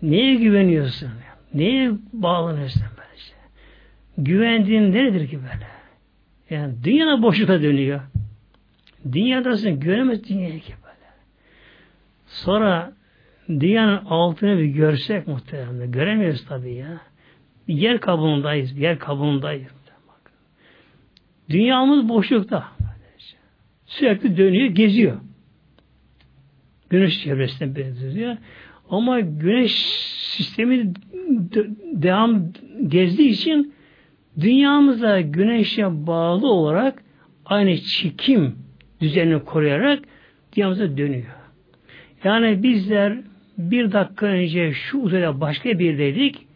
[0.02, 1.10] neye güveniyorsun?
[1.56, 3.36] Neye bağlanıyorsun böyle şey?
[4.18, 5.66] Güvendiğin neredir ki böyle?
[6.50, 8.00] Yani dünyada boşlukta dönüyor.
[9.12, 11.12] Dünyadasın göremez dünyayı ki böyle.
[12.26, 12.92] Sonra
[13.48, 15.92] dünyanın altını bir görsek muhtemelen.
[15.92, 17.00] Göremiyoruz tabii ya.
[17.68, 18.76] Bir yer kabuğundayız.
[18.76, 19.76] Bir yer kabuğundayız.
[21.50, 22.64] Dünyamız boşlukta.
[23.86, 25.16] Sürekli dönüyor, geziyor.
[26.90, 28.36] Güneş çevresinde benziyor.
[28.90, 29.72] Ama güneş
[30.36, 30.94] sistemi
[31.92, 32.52] devam
[32.88, 33.74] gezdiği için
[34.40, 37.02] dünyamızda güneşe bağlı olarak
[37.44, 38.54] aynı çekim
[39.00, 40.04] düzenini koruyarak
[40.56, 41.36] dünyamıza dönüyor.
[42.24, 43.18] Yani bizler
[43.58, 46.46] bir dakika önce şu uzayda başka bir dedik,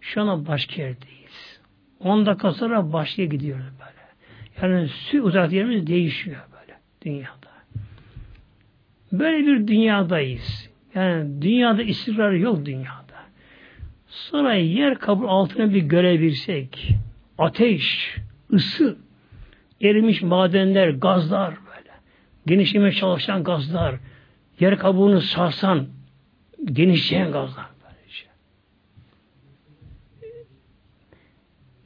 [0.00, 1.60] şu an başka yerdeyiz.
[2.00, 3.96] 10 dakika sonra başka gidiyoruz böyle.
[4.62, 4.88] Yani
[5.22, 7.50] uzak yerimiz değişiyor böyle dünyada.
[9.12, 10.70] Böyle bir dünyadayız.
[10.96, 13.16] Yani dünyada istikrar yok dünyada.
[14.06, 16.94] Sonra yer kabul altına bir görebilsek,
[17.38, 18.16] ateş,
[18.52, 18.96] ısı,
[19.82, 21.90] erimiş madenler, gazlar böyle,
[22.46, 23.94] genişleme çalışan gazlar,
[24.60, 25.86] yer kabuğunu sarsan,
[26.64, 27.66] genişleyen gazlar.
[27.84, 28.26] Böylece.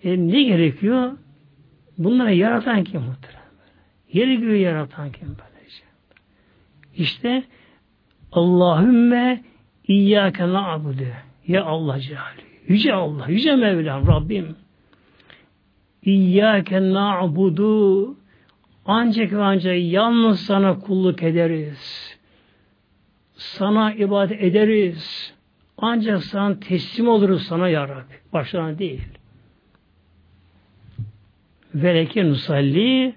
[0.05, 1.13] E, ne gerekiyor?
[1.99, 3.41] Bunları yaratan kim muhtemelen?
[4.13, 5.85] Yeri göğü yaratan kim böylece?
[6.95, 7.45] İşte
[8.33, 9.43] Allahümme
[9.89, 11.07] İyyâke na'budu.
[11.47, 12.21] Ya Allah Celle.
[12.69, 14.57] Yüce Allah, Yüce Mevlam, Rabbim.
[16.03, 18.17] İyyâke na'budu.
[18.87, 22.19] Ancak ve ancak yalnız sana kulluk ederiz.
[23.35, 25.35] Sana ibadet ederiz.
[25.79, 28.15] Ancak sana teslim oluruz sana ya Rabbi.
[28.33, 29.03] Başlarına değil.
[31.75, 33.15] Veleke nusalli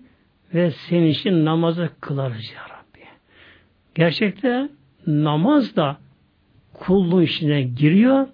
[0.54, 3.06] ve senin için namazı kılarız ya Rabbi.
[3.96, 4.70] Gerçekte
[5.08, 5.98] namaz da
[6.74, 8.28] kulluğun içine giriyor,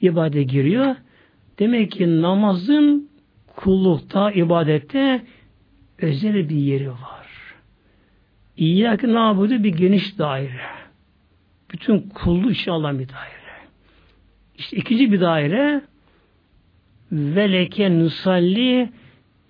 [0.00, 0.96] ibadete giriyor.
[1.58, 3.08] Demek ki namazın
[3.56, 5.22] kullukta, ibadette
[5.98, 7.26] özel bir yeri var.
[8.56, 10.60] İyyâki nabudu bir geniş daire.
[11.72, 13.36] Bütün kulluğu için alan bir daire.
[14.58, 15.80] İşte ikinci bir daire
[17.12, 18.90] veleke nusalli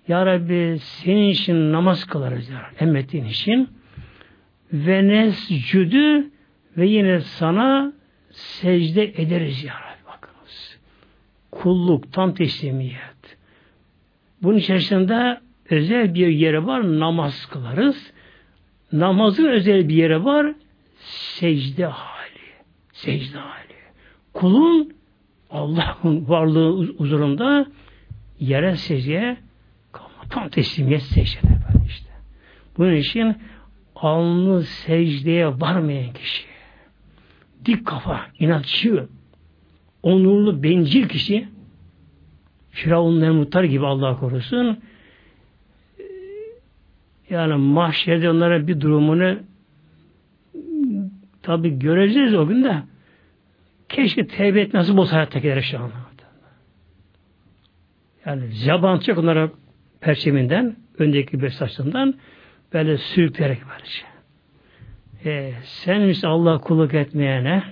[0.07, 2.83] ya Rabbi senin için namaz kılarız ya Rabbi.
[2.83, 3.69] Emrettiğin için.
[4.73, 6.29] Ve nescüdü
[6.77, 7.93] ve yine sana
[8.31, 10.07] secde ederiz ya Rabbi.
[10.07, 10.79] Bakınız.
[11.51, 13.37] Kulluk, tam teslimiyet.
[14.43, 18.13] Bunun içerisinde özel bir yere var, namaz kılarız.
[18.91, 20.53] Namazın özel bir yere var,
[20.99, 22.47] secde hali.
[22.93, 23.77] Secde hali.
[24.33, 24.93] Kulun
[25.49, 27.67] Allah'ın varlığı huzurunda
[28.39, 29.37] yere secdeye
[30.29, 32.09] Tam teslimiyet secdede böyle işte.
[32.77, 33.37] Bunun için
[33.95, 36.47] alnı secdeye varmayan kişi,
[37.65, 39.07] dik kafa, inatçı,
[40.03, 41.47] onurlu, bencil kişi,
[42.71, 44.79] Firavun Nemrutlar gibi Allah korusun,
[47.29, 49.39] yani mahşerde onlara bir durumunu
[51.41, 52.83] tabi göreceğiz o gün de
[53.89, 55.91] keşke tevbe etmesi bu hayattakiler şu an.
[58.25, 59.51] Yani zaban çok onlara
[60.01, 62.13] perçeminden, öndeki bir saçından
[62.73, 64.16] böyle sürükleyerek böylece.
[65.27, 67.63] E, sen misin Allah kulluk etmeyene?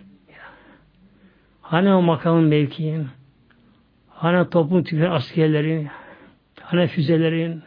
[1.62, 3.08] Hani o makamın mevkiin?
[4.10, 5.88] Hani toplum tüfeği askerlerin?
[6.62, 7.64] Hani füzelerin?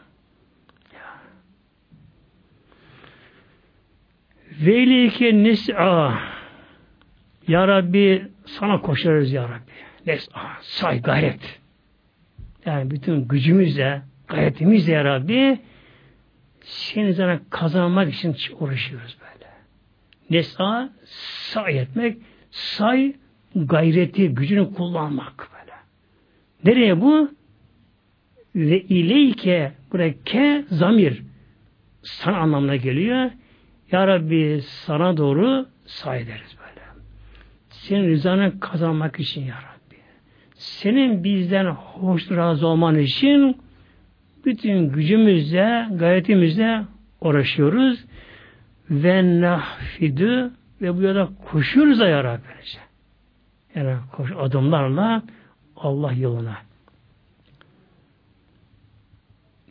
[4.61, 6.19] Velike nis'a
[7.47, 9.71] Ya Rabbi sana koşarız Ya Rabbi.
[10.05, 11.59] Nes'a say gayret.
[12.65, 15.59] Yani bütün gücümüzle, gayretimizle ya Rabbi
[16.61, 19.28] seni sana kazanmak için uğraşıyoruz böyle.
[20.29, 20.89] Nesa
[21.51, 22.17] say etmek,
[22.51, 23.13] say
[23.55, 25.75] gayreti, gücünü kullanmak böyle.
[26.63, 27.29] Nereye bu?
[28.55, 31.23] Ve ileyke buraya ke zamir
[32.03, 33.31] sana anlamına geliyor.
[33.91, 36.85] Ya Rabbi sana doğru say ederiz böyle.
[37.69, 39.95] Senin rızanı kazanmak için ya Rabbi.
[40.53, 43.57] senin bizden hoş razı olman için
[44.45, 46.81] bütün gücümüzle, gayretimizle
[47.21, 48.05] uğraşıyoruz
[48.89, 52.43] ve nahfidü ve bu yolda koşuyoruz ya Rabbi.
[53.75, 55.23] Yani koş, adımlarla
[55.75, 56.57] Allah yoluna.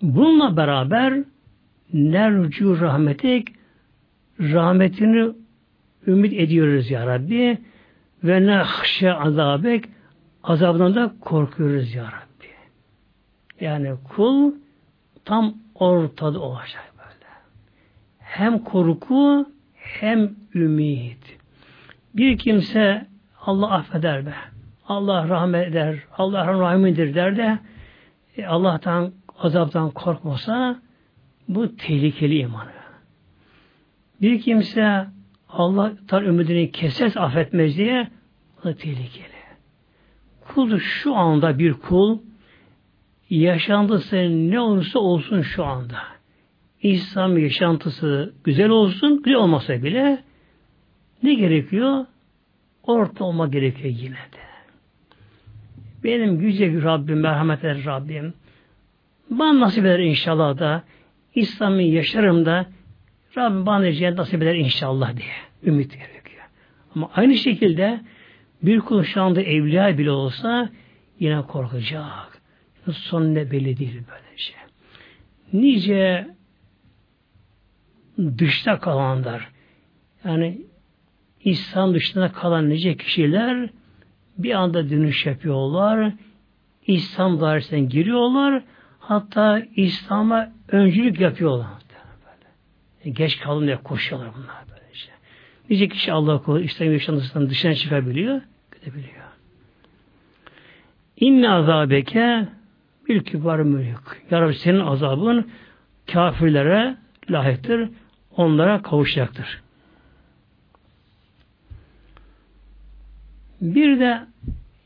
[0.03, 1.25] Bununla beraber
[1.93, 3.49] nercu rahmetik
[4.41, 5.33] rahmetini
[6.07, 7.59] ümit ediyoruz ya Rabbi
[8.25, 9.85] ve nehşe azabek
[10.43, 12.49] azabından da korkuyoruz ya Rabbi.
[13.61, 14.53] Yani kul
[15.25, 16.88] tam ortada olacak.
[18.29, 21.39] Hem korku hem ümit.
[22.15, 23.07] Bir kimse
[23.41, 24.35] Allah affeder be.
[24.89, 25.99] Allah rahmet eder.
[26.19, 27.59] Allah rahimidir der de
[28.37, 30.81] e, Allah'tan azaptan korkmasa
[31.49, 32.71] bu tehlikeli imanı.
[34.23, 35.07] Bir kimse
[35.49, 38.09] Allah'tan ümidini keses affetmez diye
[38.61, 39.39] o da tehlikeli.
[40.49, 42.19] Kul şu anda bir kul
[43.31, 44.17] yaşantısı
[44.51, 46.18] ne olursa olsun şu anda.
[46.83, 50.23] İslam yaşantısı güzel olsun, güzel olmasa bile
[51.23, 52.07] ne gerekiyor?
[52.83, 54.49] Orta olma gerekiyor yine de.
[56.05, 58.35] Benim güzel Rabbim, merhamet eder Rabbim.
[59.31, 60.83] Bana nasip eder inşallah da
[61.35, 62.67] İslam'ı yaşarım da
[63.37, 66.45] Rabbim bana cennet nasip eder inşallah diye ümit gerekiyor.
[66.95, 68.01] Ama aynı şekilde
[68.63, 70.71] bir kul şu anda evliya bile olsa
[71.21, 72.43] yine korkacak.
[72.93, 74.57] Son ne belli değil böyle şey.
[75.53, 76.38] Nice
[78.19, 79.49] dışta kalanlar
[80.25, 80.59] yani
[81.45, 83.71] İslam dışında kalan nice kişiler
[84.39, 86.13] bir anda dönüş yapıyorlar.
[86.87, 88.63] İslam dairesine giriyorlar.
[88.99, 91.67] Hatta İslam'a öncülük yapıyorlar.
[93.05, 93.11] Böyle.
[93.11, 95.11] Geç kalın diye koşuyorlar bunlar böylece.
[95.71, 98.41] Nice kişi Allah korudu İslam yaşantısından dışına çıkabiliyor,
[98.75, 99.15] gidebiliyor.
[101.17, 102.49] İnne azabeke
[103.09, 104.23] bil kibar mülk.
[104.31, 105.51] Ya Rabbi senin azabın
[106.13, 106.97] kafirlere
[107.31, 107.91] layıktır,
[108.39, 109.63] onlara kavuşacaktır.
[113.61, 114.21] Bir de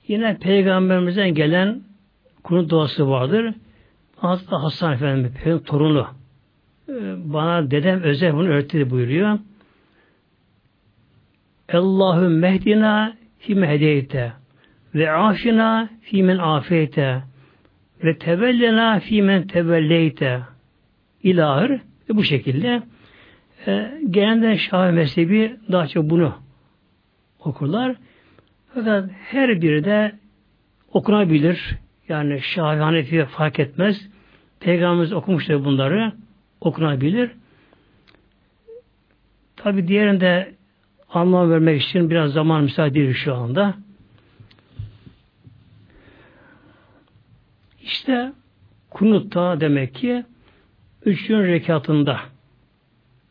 [0.09, 1.82] yine peygamberimizden gelen
[2.42, 3.55] konu duası vardır.
[4.16, 6.07] Hazreti Hasan Efendimiz, torunu.
[6.88, 6.92] Ee,
[7.24, 9.38] bana dedem özel bunu öğretti buyuruyor.
[11.72, 14.32] Allahü mehdina fîme hedeyte
[14.94, 17.22] ve afina fîmen afeyte
[18.05, 20.40] ve tevellena fîmen tevelleyte
[21.22, 22.82] ilahır ve bu şekilde
[23.66, 26.34] e, genelde Şafi mezhebi daha çok bunu
[27.38, 27.96] okurlar.
[28.74, 30.12] Fakat her biri de
[30.92, 31.76] okunabilir.
[32.08, 34.08] Yani Şafi Hanefi fark etmez.
[34.60, 36.12] Peygamberimiz okumuştur bunları.
[36.60, 37.30] Okunabilir.
[39.56, 40.54] Tabi diğerinde
[41.10, 43.74] anlam vermek için biraz zaman müsaade değil şu anda.
[47.82, 48.32] İşte
[48.90, 50.24] kunutta demek ki
[51.04, 52.31] üçün rekatında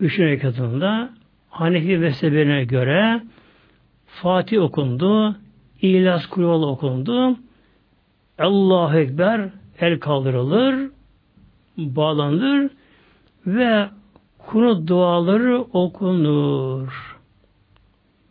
[0.01, 1.09] üçün rekatında
[1.49, 3.21] Hanefi mezhebine göre
[4.05, 5.35] Fatih okundu,
[5.81, 7.37] İhlas Kulüvalı okundu,
[8.39, 9.49] Allahu Ekber
[9.79, 10.89] el kaldırılır,
[11.77, 12.71] bağlanır
[13.47, 13.89] ve
[14.37, 17.17] kunu duaları okunur.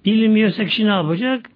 [0.05, 1.51] Bilmiyorsa kişi ne yapacak?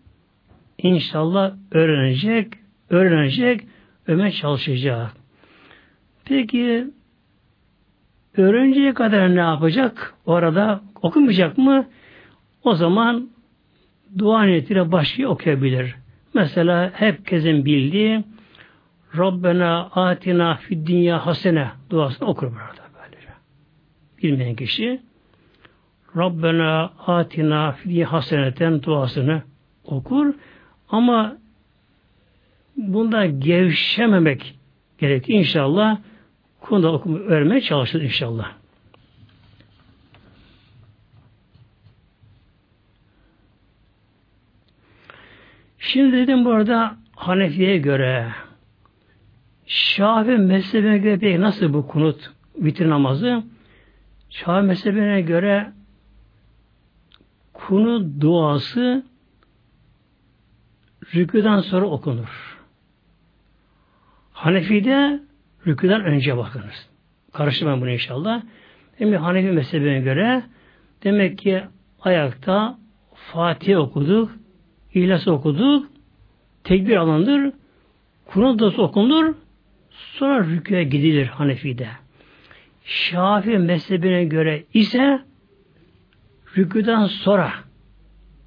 [0.79, 2.49] İnşallah öğrenecek,
[2.91, 3.61] öğrenecek,
[4.07, 5.11] öme çalışacak.
[6.25, 6.87] Peki
[8.37, 10.15] öğrenceye kadar ne yapacak?
[10.27, 11.87] Orada okumayacak mı?
[12.63, 13.29] O zaman
[14.19, 15.95] dua niyetiyle başlıyor okuyabilir.
[16.35, 18.25] Mesela herkesin bildiği
[19.19, 23.29] Rabbena atina fid dünya hasene duasını okur burada böylece.
[24.23, 25.01] Bilmeyen kişi
[26.17, 29.43] Rabbena atina fid haseneten duasını
[29.85, 30.35] okur
[30.89, 31.37] ama
[32.77, 34.59] bunda gevşememek
[34.99, 35.35] gerekir.
[35.35, 35.99] İnşallah
[36.65, 38.53] konuda okuma öğrenmeye çalışır inşallah.
[45.79, 48.33] Şimdi dedim burada Hanefi'ye göre
[49.67, 53.43] Şafi mezhebine göre peki nasıl bu kunut vitir namazı?
[54.31, 55.73] Şafi mezhebine göre
[57.53, 59.05] kunut duası
[61.15, 62.59] rüküden sonra okunur.
[64.33, 65.21] Hanefi'de
[65.67, 66.89] rüküden önce bakınız.
[67.33, 68.43] Karıştırmayın bunu inşallah.
[68.99, 70.43] Demek Hanefi mezhebine göre
[71.05, 71.63] demek ki
[72.01, 72.79] ayakta
[73.15, 74.31] Fatih okuduk,
[74.95, 75.87] İhlas okuduk,
[76.65, 77.53] tekbir alındır,
[78.27, 79.35] Kur'an da okunur,
[79.91, 81.89] sonra rüküye gidilir Hanefi'de.
[82.85, 85.21] Şafi mezhebine göre ise
[86.57, 87.53] rüküden sonra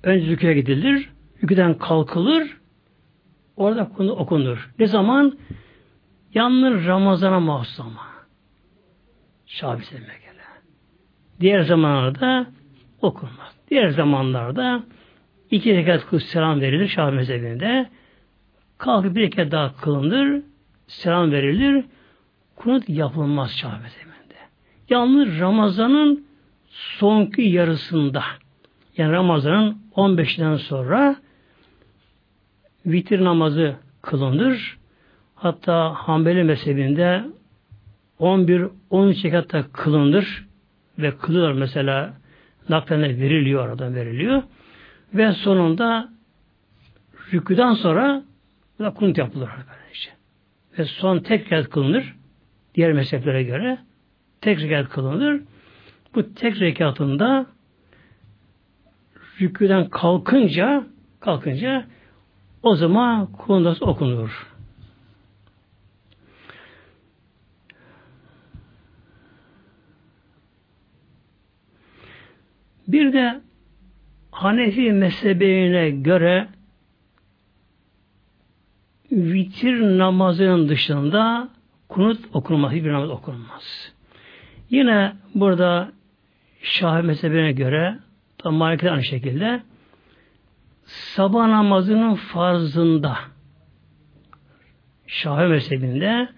[0.04, 1.10] önce rüküye gidilir,
[1.44, 2.58] rüküden kalkılır,
[3.56, 4.70] orada okunur.
[4.80, 5.38] Ne zaman?
[6.38, 8.08] Yalnız Ramazan'a mahsus ama.
[9.46, 10.44] Şabi göre.
[11.40, 12.48] Diğer zamanlarda
[13.02, 13.56] okunmaz.
[13.70, 14.84] Diğer zamanlarda
[15.52, 17.90] iki rekat kıl selam verilir Şabi mezhebinde.
[18.78, 20.42] Kalkıp bir rekat daha kılınır,
[20.88, 21.86] selam verilir.
[22.56, 24.38] Kunut yapılmaz Şabi mezhebinde.
[24.90, 26.28] Yalnız Ramazan'ın
[26.70, 28.24] sonki yarısında
[28.98, 31.16] yani Ramazan'ın 15'ten sonra
[32.86, 34.78] vitir namazı kılınır.
[35.38, 37.24] Hatta Hanbeli mezhebinde
[38.20, 40.46] 11-13 rekatta kılınır
[41.00, 42.14] ve kılıyorlar mesela
[42.70, 44.44] naklenler veriliyor oradan veriliyor
[45.14, 46.10] ve sonunda
[47.34, 48.24] rüküden sonra
[48.80, 50.10] da kunut yapılır böylece.
[50.78, 52.16] Ve son tek rekat kılınır
[52.76, 53.78] diğer mezheplere göre
[54.42, 55.42] tek rekat kılınır.
[56.16, 57.46] Bu tek rekatında
[59.42, 60.84] rüküden kalkınca
[61.20, 61.86] kalkınca
[62.64, 64.57] o zaman kunut okunur.
[72.88, 73.42] Bir de
[74.32, 76.48] Hanefi mezhebine göre
[79.12, 81.50] vitir namazının dışında
[81.90, 83.94] kunut okunmaz, bir namaz okunmaz.
[84.70, 85.92] Yine burada
[86.62, 88.00] Şahi mezhebine göre
[88.38, 89.62] tam Malik'te aynı şekilde
[90.86, 93.18] sabah namazının farzında
[95.08, 96.30] Şahi mezhebinde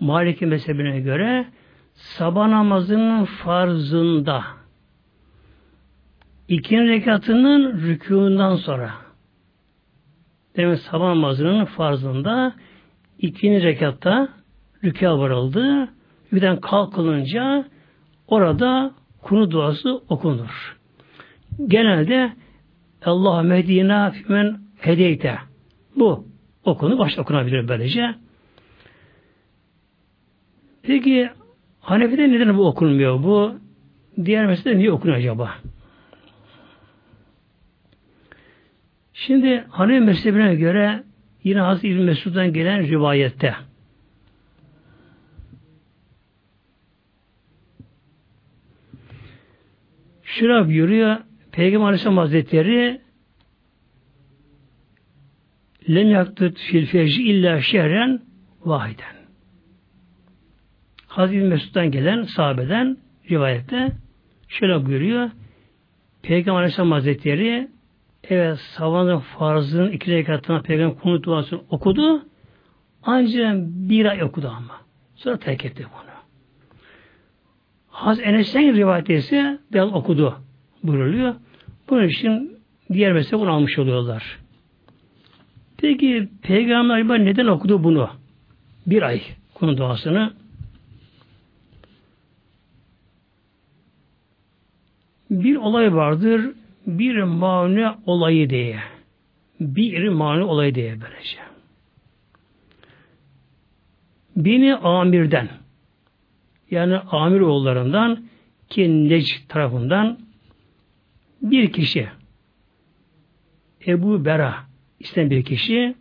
[0.00, 1.46] Maliki mezhebine göre
[1.94, 4.44] sabah namazının farzında
[6.48, 8.90] İkinci rekatının rükûndan sonra
[10.56, 12.54] demek sabah namazının farzında
[13.18, 14.28] ikinci rekatta
[14.84, 15.88] rükûa varıldı.
[16.32, 17.64] Birden kalkılınca
[18.26, 18.90] orada
[19.22, 20.76] kunu duası okunur.
[21.66, 22.32] Genelde
[23.04, 25.38] Allah medina fimen hedeyte
[25.96, 26.26] bu
[26.64, 28.14] okunu baş okunabilir böylece.
[30.82, 31.30] Peki
[31.80, 33.22] Hanefi'de neden bu okunmuyor?
[33.22, 33.54] Bu
[34.24, 35.54] diğer meselede niye okunuyor acaba?
[39.18, 41.04] Şimdi Hanefi mezhebine göre
[41.44, 43.54] yine Hazreti İbn Mesud'dan gelen rivayette
[50.22, 51.16] Şuraya buyuruyor
[51.52, 53.00] Peygamber Aleyhisselam Hazretleri
[55.88, 58.22] len yaktut fil fecri illa şehren
[58.60, 59.16] vahiden.
[61.06, 62.96] Hazreti Mesud'dan gelen sahabeden
[63.30, 63.92] rivayette
[64.48, 65.30] şöyle buyuruyor.
[66.22, 67.68] Peygamber Aleyhisselam Hazretleri
[68.24, 72.24] Evet sabahın farzının iki rekatına peygamber konu duasını okudu.
[73.02, 74.80] Ancak bir ay okudu ama.
[75.16, 76.08] Sonra terk etti bunu.
[77.88, 79.32] Haz Enes'ten rivayet
[79.72, 80.36] biraz okudu
[80.82, 81.34] buyruluyor.
[81.90, 82.58] Bunun için
[82.92, 84.38] diğer mesele bunu almış oluyorlar.
[85.76, 88.10] Peki Peygamber neden okudu bunu?
[88.86, 89.22] Bir ay
[89.54, 90.32] konu duasını.
[95.30, 96.50] Bir olay vardır
[96.88, 98.78] bir mani olayı diye.
[99.60, 101.38] Bir mani olayı diye böylece.
[104.36, 105.48] Beni amirden
[106.70, 108.24] yani amir oğullarından
[108.68, 110.18] ki Necd tarafından
[111.42, 112.08] bir kişi
[113.86, 114.54] Ebu Bera
[115.00, 115.94] isten bir kişi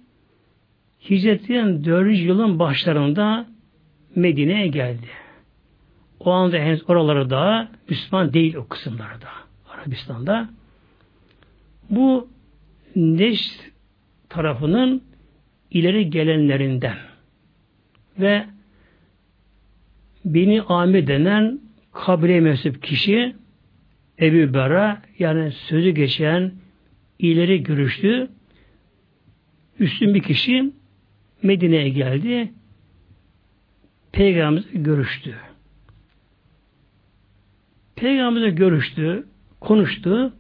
[1.10, 2.20] hicretin 4.
[2.20, 3.48] yılın başlarında
[4.16, 5.08] Medine'ye geldi.
[6.20, 9.30] O anda henüz oraları da Müslüman değil o kısımlarda.
[9.70, 10.50] Arabistan'da.
[11.90, 12.30] Bu
[12.96, 13.62] Neşt
[14.30, 15.04] tarafının
[15.72, 16.98] ileri gelenlerinden
[18.20, 18.46] ve
[20.26, 21.60] Beni Amir denen
[21.94, 23.36] kabile mensup kişi
[24.20, 26.54] Ebu Bera yani sözü geçen
[27.20, 28.30] ileri görüşlü
[29.80, 30.72] üstün bir kişi
[31.44, 32.52] Medine'ye geldi.
[34.12, 35.36] Peygamberimiz görüştü.
[37.96, 39.28] Peygamberimiz görüştü,
[39.60, 40.34] konuştu.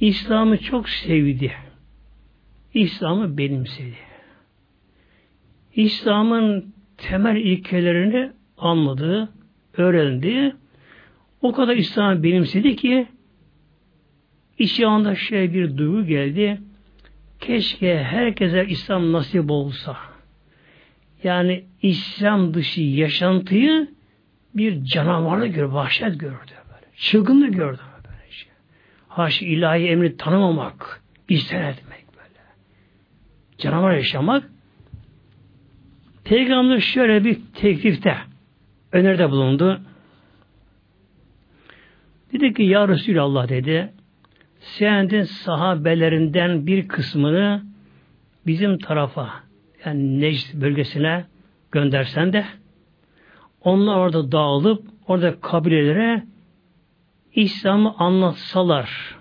[0.00, 1.52] İslam'ı çok sevdi.
[2.74, 3.96] İslam'ı benimsedi.
[5.74, 9.28] İslam'ın temel ilkelerini anladı,
[9.76, 10.56] öğrendi.
[11.42, 13.06] O kadar İslam'ı benimsedi ki
[14.58, 16.60] içi anda şey bir duygu geldi.
[17.40, 19.96] Keşke herkese İslam nasip olsa.
[21.24, 23.88] Yani İslam dışı yaşantıyı
[24.54, 26.52] bir canavarla gör, vahşet gördü.
[26.70, 26.86] Böyle.
[26.96, 27.80] Çılgınlık gördü
[29.16, 32.40] haş ilahi emri tanımamak, isyan etmek böyle.
[33.58, 34.50] Canavar yaşamak.
[36.24, 38.16] Peygamber şöyle bir teklifte
[38.92, 39.80] öneride bulundu.
[42.32, 43.92] Dedi ki Ya Resulallah dedi
[44.58, 47.62] senin sahabelerinden bir kısmını
[48.46, 49.30] bizim tarafa
[49.84, 51.24] yani Necd bölgesine
[51.72, 52.44] göndersen de
[53.60, 56.22] onlar orada dağılıp orada kabilelere
[57.36, 59.16] İslam'ı anlatsalar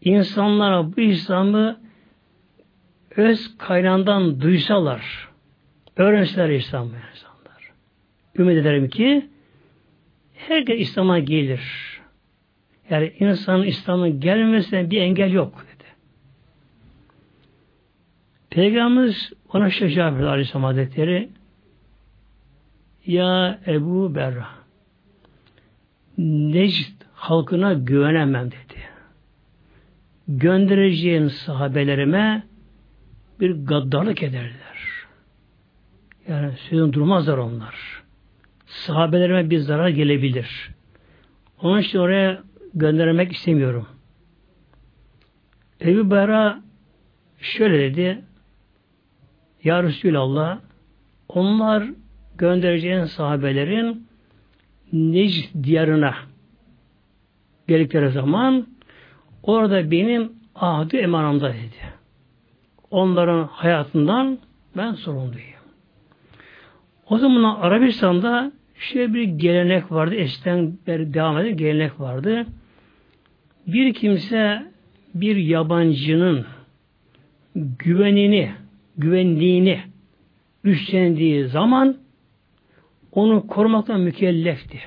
[0.00, 1.80] insanlara bu İslam'ı
[3.16, 5.28] öz kaynağından duysalar
[5.96, 7.72] öğrenseler İslam'ı insanlar.
[8.38, 9.26] Ümit ederim ki
[10.34, 11.96] herkes İslam'a gelir.
[12.90, 15.84] Yani insanın İslam'a gelmesine bir engel yok dedi.
[18.50, 21.28] Peygamberimiz ona verdi Aleyhisselam Hazretleri
[23.06, 24.55] Ya Ebu Berra
[26.18, 28.80] Necd halkına güvenemem dedi.
[30.28, 32.46] Göndereceğim sahabelerime
[33.40, 34.76] bir gaddarlık ederler.
[36.28, 38.02] Yani sözün durmazlar onlar.
[38.66, 40.70] Sahabelerime bir zarar gelebilir.
[41.62, 42.42] Onun için oraya
[42.74, 43.86] göndermek istemiyorum.
[45.80, 46.62] Ebu Bera
[47.40, 48.24] şöyle dedi.
[49.64, 50.58] Ya Resulallah
[51.28, 51.84] onlar
[52.38, 54.05] göndereceğin sahabelerin
[54.92, 56.14] Necd diyarına
[57.68, 58.66] geldikleri zaman
[59.42, 61.96] orada benim ahdi emanımda dedi.
[62.90, 64.38] Onların hayatından
[64.76, 65.56] ben sorumluyum.
[67.10, 70.14] O zaman Arabistan'da şöyle bir gelenek vardı.
[70.14, 72.46] Eskiden beri devam eden gelenek vardı.
[73.66, 74.66] Bir kimse
[75.14, 76.46] bir yabancının
[77.54, 78.50] güvenini,
[78.96, 79.80] güvenliğini
[80.64, 81.96] üstlendiği zaman
[83.16, 84.78] onu korumaktan mükellefti.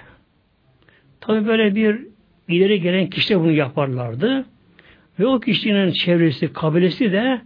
[1.22, 2.08] Tabi böyle bir
[2.48, 4.46] ileri gelen kişi de bunu yaparlardı.
[5.20, 7.42] Ve o kişinin çevresi, kabilesi de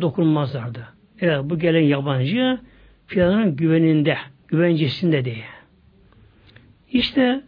[0.00, 0.88] dokunmazlardı.
[1.20, 2.58] Evet bu gelen yabancı
[3.06, 4.16] filanın güveninde,
[4.48, 5.44] güvencesinde diye.
[6.92, 7.40] İşte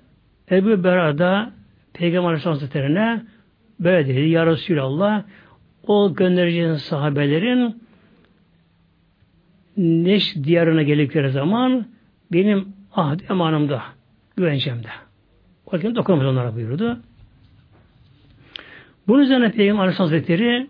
[0.50, 1.52] Ebu Bera'da
[1.92, 3.22] Peygamber Aleyhisselam Hazretleri'ne
[3.80, 4.28] böyle dedi.
[4.28, 5.24] Ya Resulallah
[5.86, 7.82] o göndereceğin sahabelerin
[9.76, 11.86] Neş diyarına geldikleri zaman
[12.32, 13.82] benim ahd emanımda,
[14.36, 14.88] güvencemde.
[15.66, 17.00] O gün dokunmaz onlara buyurdu.
[19.08, 20.68] Bunun üzerine Peygamber Aleyhisselam Hazretleri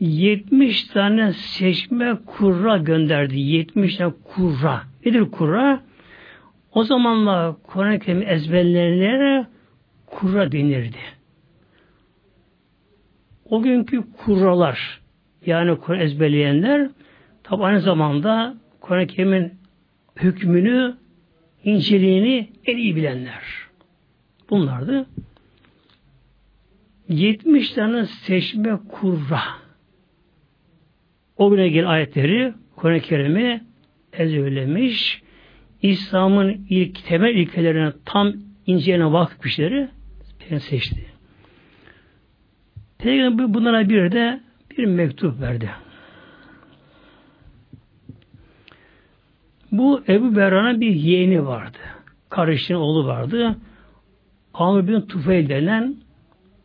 [0.00, 3.40] 70 tane seçme kurra gönderdi.
[3.40, 4.82] 70 tane kurra.
[5.06, 5.82] Nedir kurra?
[6.72, 9.46] O zamanlar Kur'an-ı Kerim ezberlerine
[10.06, 10.96] kurra denirdi.
[13.44, 15.00] O günkü kurralar
[15.46, 16.90] yani Kur'an ezberleyenler
[17.42, 19.52] tabi aynı zamanda Kur'an-ı Kerim'in
[20.16, 20.96] hükmünü,
[21.64, 23.42] inceliğini en iyi bilenler.
[24.50, 25.06] Bunlardı.
[27.08, 29.42] 70 tane seçme kurra.
[31.36, 33.64] O güne gelen ayetleri Kur'an-ı Kerim'i
[34.12, 35.22] ezberlemiş,
[35.82, 38.32] İslam'ın ilk temel ilkelerine tam
[38.66, 39.88] incelene vakıf kişileri
[40.58, 41.06] seçti.
[42.98, 44.40] Peygamber bunlara bir de
[44.70, 45.70] bir mektup verdi.
[49.78, 51.78] Bu Ebu Berra'nın bir yeğeni vardı.
[52.30, 53.56] Kardeşinin oğlu vardı.
[54.54, 55.96] Amr bin Tufeyl denen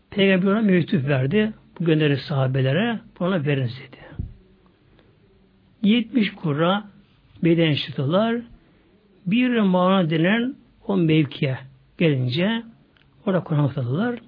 [0.09, 1.53] Peygamber ona mektup verdi.
[1.79, 3.97] Bu gönderi sahabelere buna verin dedi.
[5.83, 6.83] 70 kura
[7.43, 8.41] beden çıtılar
[9.25, 10.55] bir mağara denen
[10.87, 11.57] o mevkiye
[11.97, 12.63] gelince
[13.25, 14.19] orada konakladılar.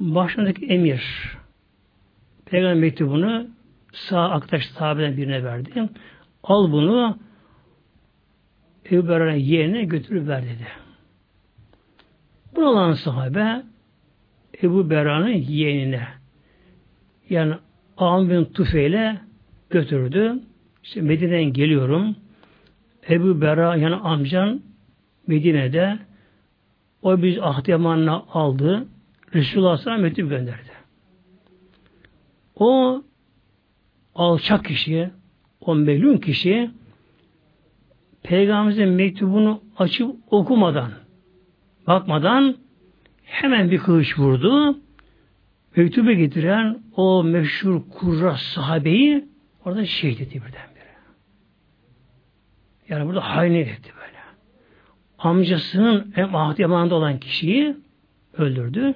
[0.00, 1.02] Başındaki emir
[2.46, 3.46] Peygamber mektubunu
[3.92, 5.88] sağ arkadaş sahabeden birine verdi.
[6.42, 7.18] Al bunu
[8.90, 10.66] Ebu Berra'nın yerine götürüp ver dedi.
[12.56, 13.62] Bu olan sahabe
[14.62, 16.08] Ebu Berra'nın yeğenine
[17.30, 17.54] yani
[17.96, 19.20] Amr bin Tufeil'e
[19.70, 20.38] götürdü.
[20.82, 22.16] İşte Medine'den geliyorum.
[23.10, 24.62] Ebu Bera yani amcan
[25.26, 25.98] Medine'de
[27.02, 28.86] o biz ahdiyamanına aldı.
[29.34, 30.70] Resulullah sana mektup gönderdi.
[32.56, 33.02] O
[34.14, 35.10] alçak kişi,
[35.60, 36.70] o melun kişi
[38.22, 40.90] Peygamberimizin mektubunu açıp okumadan,
[41.86, 42.56] bakmadan
[43.24, 44.78] hemen bir kılıç vurdu.
[45.76, 49.24] Mektubu getiren o meşhur kurra sahabeyi
[49.64, 50.94] orada şehit etti birdenbire.
[52.88, 54.18] Yani burada hainlik etti böyle.
[55.18, 57.76] Amcasının hem ahdi yamanında olan kişiyi
[58.36, 58.94] öldürdü.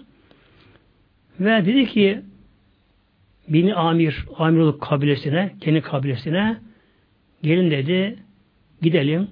[1.40, 2.22] Ve dedi ki
[3.48, 6.56] Bini Amir, Amiroluk kabilesine, kendi kabilesine
[7.42, 8.18] gelin dedi,
[8.82, 9.28] gidelim.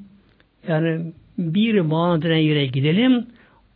[0.68, 3.26] Yani bir mağara denen yere gidelim.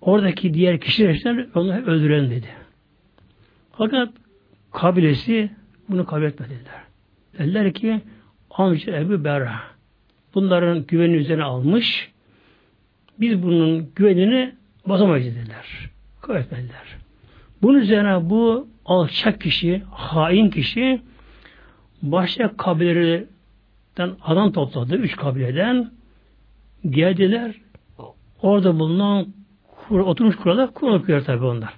[0.01, 2.49] Oradaki diğer kişiler onu öldürelim dedi.
[3.73, 4.09] Fakat
[4.73, 5.51] kabilesi
[5.89, 6.83] bunu kabul etmediler.
[7.39, 8.01] Dediler ki
[8.51, 9.61] amca Ebu Berra
[10.35, 12.11] bunların güveni üzerine almış.
[13.21, 14.55] Biz bunun güvenini
[14.87, 15.91] basamayız dediler.
[16.21, 16.97] Kabul etmediler.
[17.63, 21.01] Bunun üzerine bu alçak kişi, hain kişi
[22.03, 23.34] başka kabilelerden
[24.23, 25.91] adam topladı, üç kabileden
[26.91, 27.55] geldiler.
[28.43, 29.27] Orada bulunan
[29.67, 31.75] kur, oturmuş kurala Kur'an okuyor tabi onlar.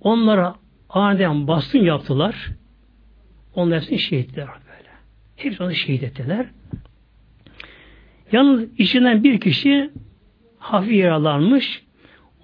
[0.00, 0.54] Onlara
[0.88, 2.50] aniden bastın yaptılar.
[3.54, 4.88] Onlar hepsini şehit ettiler böyle.
[5.36, 6.46] Hepsi onu şehit ettiler.
[8.32, 9.90] Yalnız içinden bir kişi
[10.58, 11.82] hafif yaralanmış.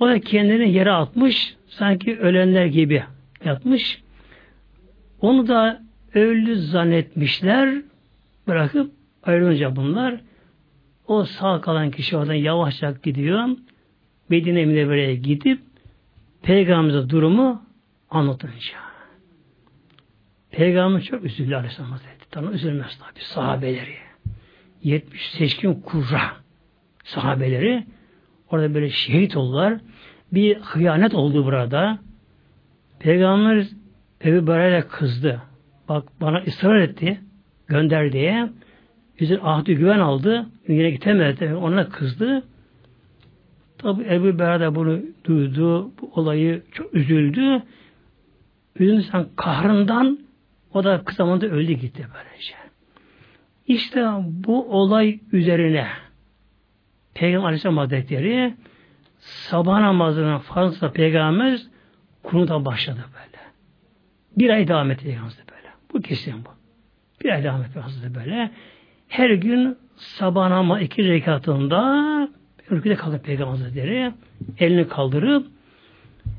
[0.00, 1.56] O da kendini yere atmış.
[1.68, 3.04] Sanki ölenler gibi
[3.44, 4.02] yatmış.
[5.20, 5.82] Onu da
[6.14, 7.82] ölü zannetmişler.
[8.46, 8.92] Bırakıp
[9.22, 10.20] ayrılınca bunlar
[11.06, 13.48] o sağ kalan kişi oradan yavaşça gidiyor.
[14.28, 15.60] Medine Münevvere'ye gidip
[16.42, 17.62] Peygamberimize durumu
[18.10, 18.78] anlatınca.
[20.50, 22.14] Peygamber çok üzüldü Aleyhisselam Hazretleri.
[22.30, 23.96] Tanrı üzülmez tabi sahabeleri.
[24.82, 26.20] 70 seçkin kurra
[27.04, 27.86] sahabeleri
[28.50, 29.80] orada böyle şehit oldular.
[30.32, 31.98] Bir hıyanet oldu burada.
[32.98, 33.66] Peygamber
[34.24, 35.42] Ebu Beray'la kızdı.
[35.88, 37.20] Bak bana ısrar etti.
[37.68, 38.48] Gönder diye.
[39.20, 40.46] Üzerine ahdi güven aldı.
[40.68, 41.54] Yine gitemedi.
[41.54, 42.42] Ona kızdı.
[43.78, 45.90] Tabi Ebu Berda bunu duydu.
[46.00, 47.62] Bu olayı çok üzüldü.
[48.78, 50.18] Üzüldü kahrından
[50.74, 52.54] o da kısa zamanda öldü gitti böylece.
[53.66, 55.88] İşte bu olay üzerine
[57.14, 58.54] Peygamber Aleyhisselam Hazretleri
[59.18, 61.60] sabah namazının fazla Peygamber
[62.22, 63.42] kunuta başladı böyle.
[64.36, 65.68] Bir ay devam etti Peygamber böyle.
[65.92, 66.53] Bu kesin bu.
[67.24, 68.50] Bir ay devam Hazreti böyle.
[69.08, 71.80] Her gün sabah namazı iki rekatında
[72.70, 74.12] rüküde kaldı Peygamber Hazretleri.
[74.58, 75.46] Elini kaldırıp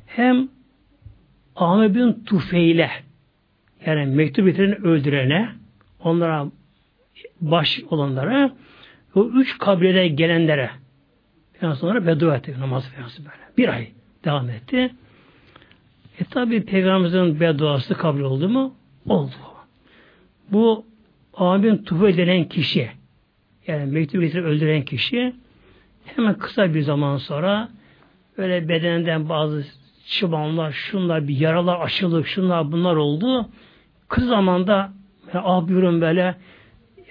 [0.05, 0.49] hem
[1.55, 2.91] Ahmet bin Tufeyle
[3.85, 5.49] yani mektup getiren öldürene
[5.99, 6.47] onlara
[7.41, 8.51] baş olanlara
[9.15, 10.69] o üç kabilede gelenlere
[11.53, 13.57] Peygamber sonra beddua etti namaz Peygamber böyle.
[13.57, 13.87] Bir ay
[14.25, 14.91] devam etti.
[16.19, 18.75] E tabi Peygamberimizin bedduası kabul oldu mu?
[19.07, 19.54] Oldu.
[20.51, 20.85] Bu
[21.33, 22.91] Amin Tufe denen kişi
[23.67, 25.33] yani mektup getirip öldüren kişi
[26.05, 27.69] hemen kısa bir zaman sonra
[28.37, 29.65] böyle bedeninden bazı
[30.05, 33.49] çıbanlar, şunlar, bir yaralar açılıp şunlar bunlar oldu.
[34.07, 34.93] Kız zamanda
[35.33, 36.35] yani, ah buyurun böyle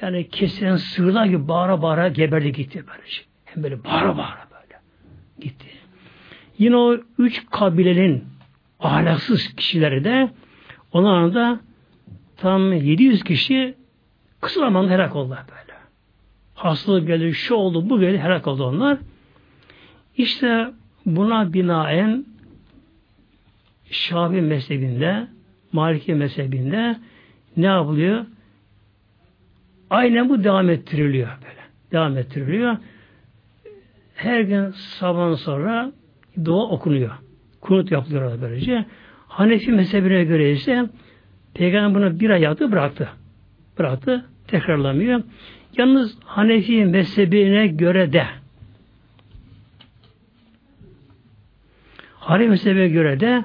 [0.02, 3.22] yani kesilen sığırlar gibi bağıra bağıra geberdi gitti böylece.
[3.44, 4.80] Hem böyle bağıra bağıra böyle
[5.40, 5.66] gitti.
[6.58, 8.24] Yine o üç kabilenin
[8.80, 10.30] ahlaksız kişileri de
[10.92, 11.60] onların da
[12.36, 13.74] tam 700 kişi
[14.40, 15.78] kısa zamanda helak oldular böyle.
[16.54, 18.98] Hastalık geldi, şu oldu, bu geldi, helak oldu onlar.
[20.16, 20.70] İşte
[21.06, 22.24] buna binaen
[23.90, 25.26] Şafi mezhebinde,
[25.72, 26.96] Maliki mezhebinde
[27.56, 28.26] ne yapılıyor?
[29.90, 31.60] Aynen bu devam ettiriliyor böyle.
[31.92, 32.76] Devam ettiriliyor.
[34.14, 35.92] Her gün sabah sonra
[36.44, 37.10] dua okunuyor.
[37.60, 38.84] Kunut yapılıyor böylece.
[39.28, 40.88] Hanefi mezhebine göre ise
[41.54, 43.08] Peygamber bunu bir ay yaptı bıraktı.
[43.78, 44.24] Bıraktı.
[44.46, 45.22] Tekrarlamıyor.
[45.78, 48.26] Yalnız Hanefi mezhebine göre de
[52.14, 53.44] Hanefi mezhebine göre de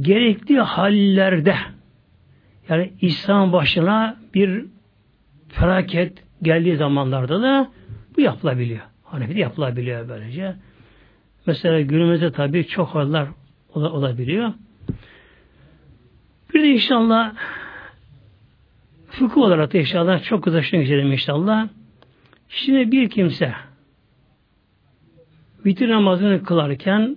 [0.00, 1.56] gerekli hallerde
[2.68, 4.64] yani İslam başına bir
[5.48, 7.70] felaket geldiği zamanlarda da
[8.16, 8.80] bu yapılabiliyor.
[9.04, 10.54] Hanefi'de yapılabiliyor böylece.
[11.46, 13.26] Mesela günümüzde tabii çok haller
[13.74, 14.52] olabiliyor.
[16.62, 17.34] Bir de inşallah
[19.08, 21.68] fıkıh olarak da inşallah çok kızaşına geçelim inşallah.
[22.48, 23.54] Şimdi bir kimse
[25.66, 27.16] vitir namazını kılarken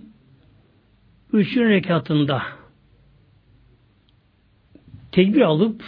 [1.32, 2.42] üçüncü rekatında
[5.12, 5.84] tekbir alıp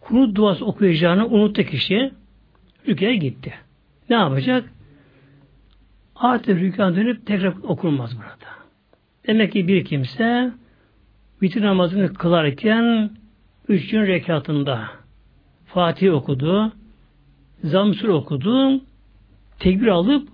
[0.00, 2.12] kunut duası okuyacağını unuttu kişi
[2.88, 3.54] rüküye gitti.
[4.10, 4.72] Ne yapacak?
[6.16, 8.54] Artık rükûa dönüp tekrar okunmaz burada.
[9.26, 10.52] Demek ki bir kimse
[11.44, 13.10] vitir namazını kılarken
[13.68, 14.88] üçüncü rekatında
[15.66, 16.72] Fatih okudu,
[17.64, 18.80] Zamsur okudu,
[19.58, 20.28] tekbir alıp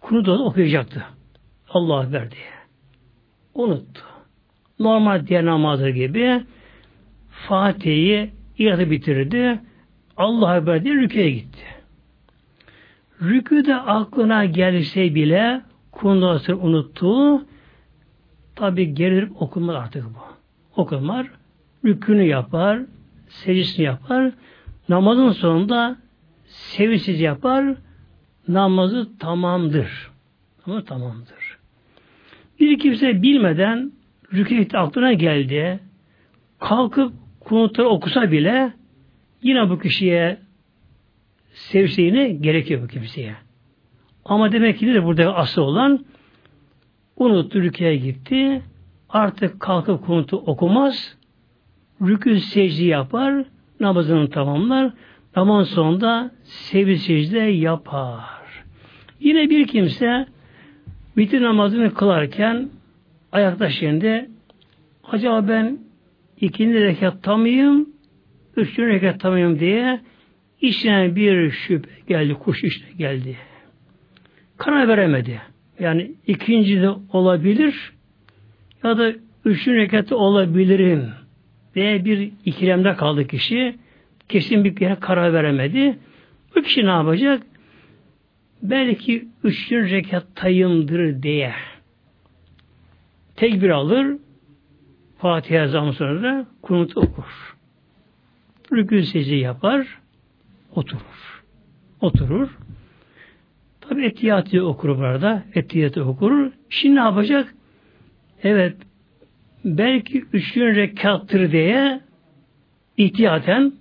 [0.00, 1.04] kunut okuyacaktı.
[1.70, 2.36] Allah verdi.
[3.54, 4.02] Unuttu.
[4.78, 6.42] Normal diğer namazı gibi
[7.30, 9.60] Fatih'i iratı bitirdi.
[10.16, 11.64] Allah haber diye rüküye gitti.
[13.22, 15.60] Rüküde aklına gelse bile
[15.92, 17.42] kundası unuttu.
[18.56, 20.37] Tabi gelir okunmaz artık bu.
[20.78, 21.26] Okunmaz.
[21.84, 22.80] Rükünü yapar,
[23.28, 24.32] secdesini yapar.
[24.88, 25.96] Namazın sonunda
[26.46, 27.74] sevinçsiz yapar.
[28.48, 30.10] Namazı tamamdır.
[30.66, 31.58] Ama tamamdır.
[32.60, 33.92] Bir kimse bilmeden
[34.32, 35.80] rükû aklına geldi.
[36.58, 38.72] Kalkıp kunutları okusa bile
[39.42, 40.38] yine bu kişiye
[41.52, 43.34] seviştiğini gerekiyor bu kimseye.
[44.24, 46.04] Ama demek ki de burada asıl olan
[47.16, 48.62] unuttu rüküye gitti.
[49.08, 51.16] Artık kalkıp kunutu okumaz,
[52.00, 53.44] rükû secde yapar,
[53.80, 54.92] namazını tamamlar,
[55.36, 58.64] namaz sonunda sevgi secde yapar.
[59.20, 60.26] Yine bir kimse
[61.16, 62.68] bitir namazını kılarken
[63.32, 64.30] ayakta şimdi
[65.04, 65.78] acaba ben
[66.40, 67.88] ikinci rekatta mıyım,
[68.56, 70.00] üçüncü rekatta mıyım diye
[70.60, 73.36] içine bir şüphe geldi, kuş işte geldi.
[74.56, 75.40] Karar veremedi.
[75.80, 77.92] Yani ikinci de olabilir
[78.84, 79.12] ya da
[79.44, 81.10] üçüncü rekatta olabilirim
[81.74, 83.76] diye bir ikilemde kaldı kişi.
[84.28, 85.98] Kesin bir yere karar veremedi.
[86.56, 87.42] Bu kişi ne yapacak?
[88.62, 91.54] Belki üçüncü rekattayımdır diye
[93.38, 94.16] tekbir alır,
[95.18, 97.56] Fatiha zaman sonra da kunut okur.
[98.72, 99.98] Rükû secde yapar,
[100.74, 101.44] oturur.
[102.00, 102.58] Oturur.
[103.80, 105.44] Tabi etiyatı okur burada.
[105.54, 106.52] Etiyatı okur.
[106.68, 107.54] Şimdi ne yapacak?
[108.42, 108.76] Evet
[109.64, 112.00] belki üçüncü rekattır diye
[112.96, 113.72] ihtiyaten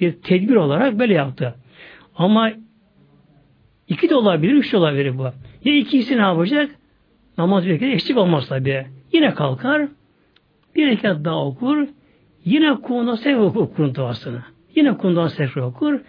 [0.00, 1.54] bir tedbir olarak böyle yaptı.
[2.16, 2.50] Ama
[3.88, 5.22] iki de olabilir, üç de olabilir bu.
[5.64, 6.70] Ya ikisi ne yapacak?
[7.38, 8.86] Namaz bir kere eksik olmaz tabi.
[9.12, 9.88] Yine kalkar,
[10.74, 11.86] bir rekat daha okur,
[12.44, 14.42] yine kundan sekre okur kurun duasını.
[14.74, 16.00] Yine kundan sekre okur.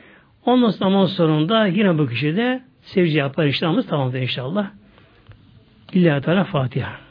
[0.46, 3.46] Ondan sonra namaz sonunda yine bu kişi de sevci yapar.
[3.46, 4.72] İşte tamamdır inşallah.
[5.94, 7.07] İllahi Teala Fatiha.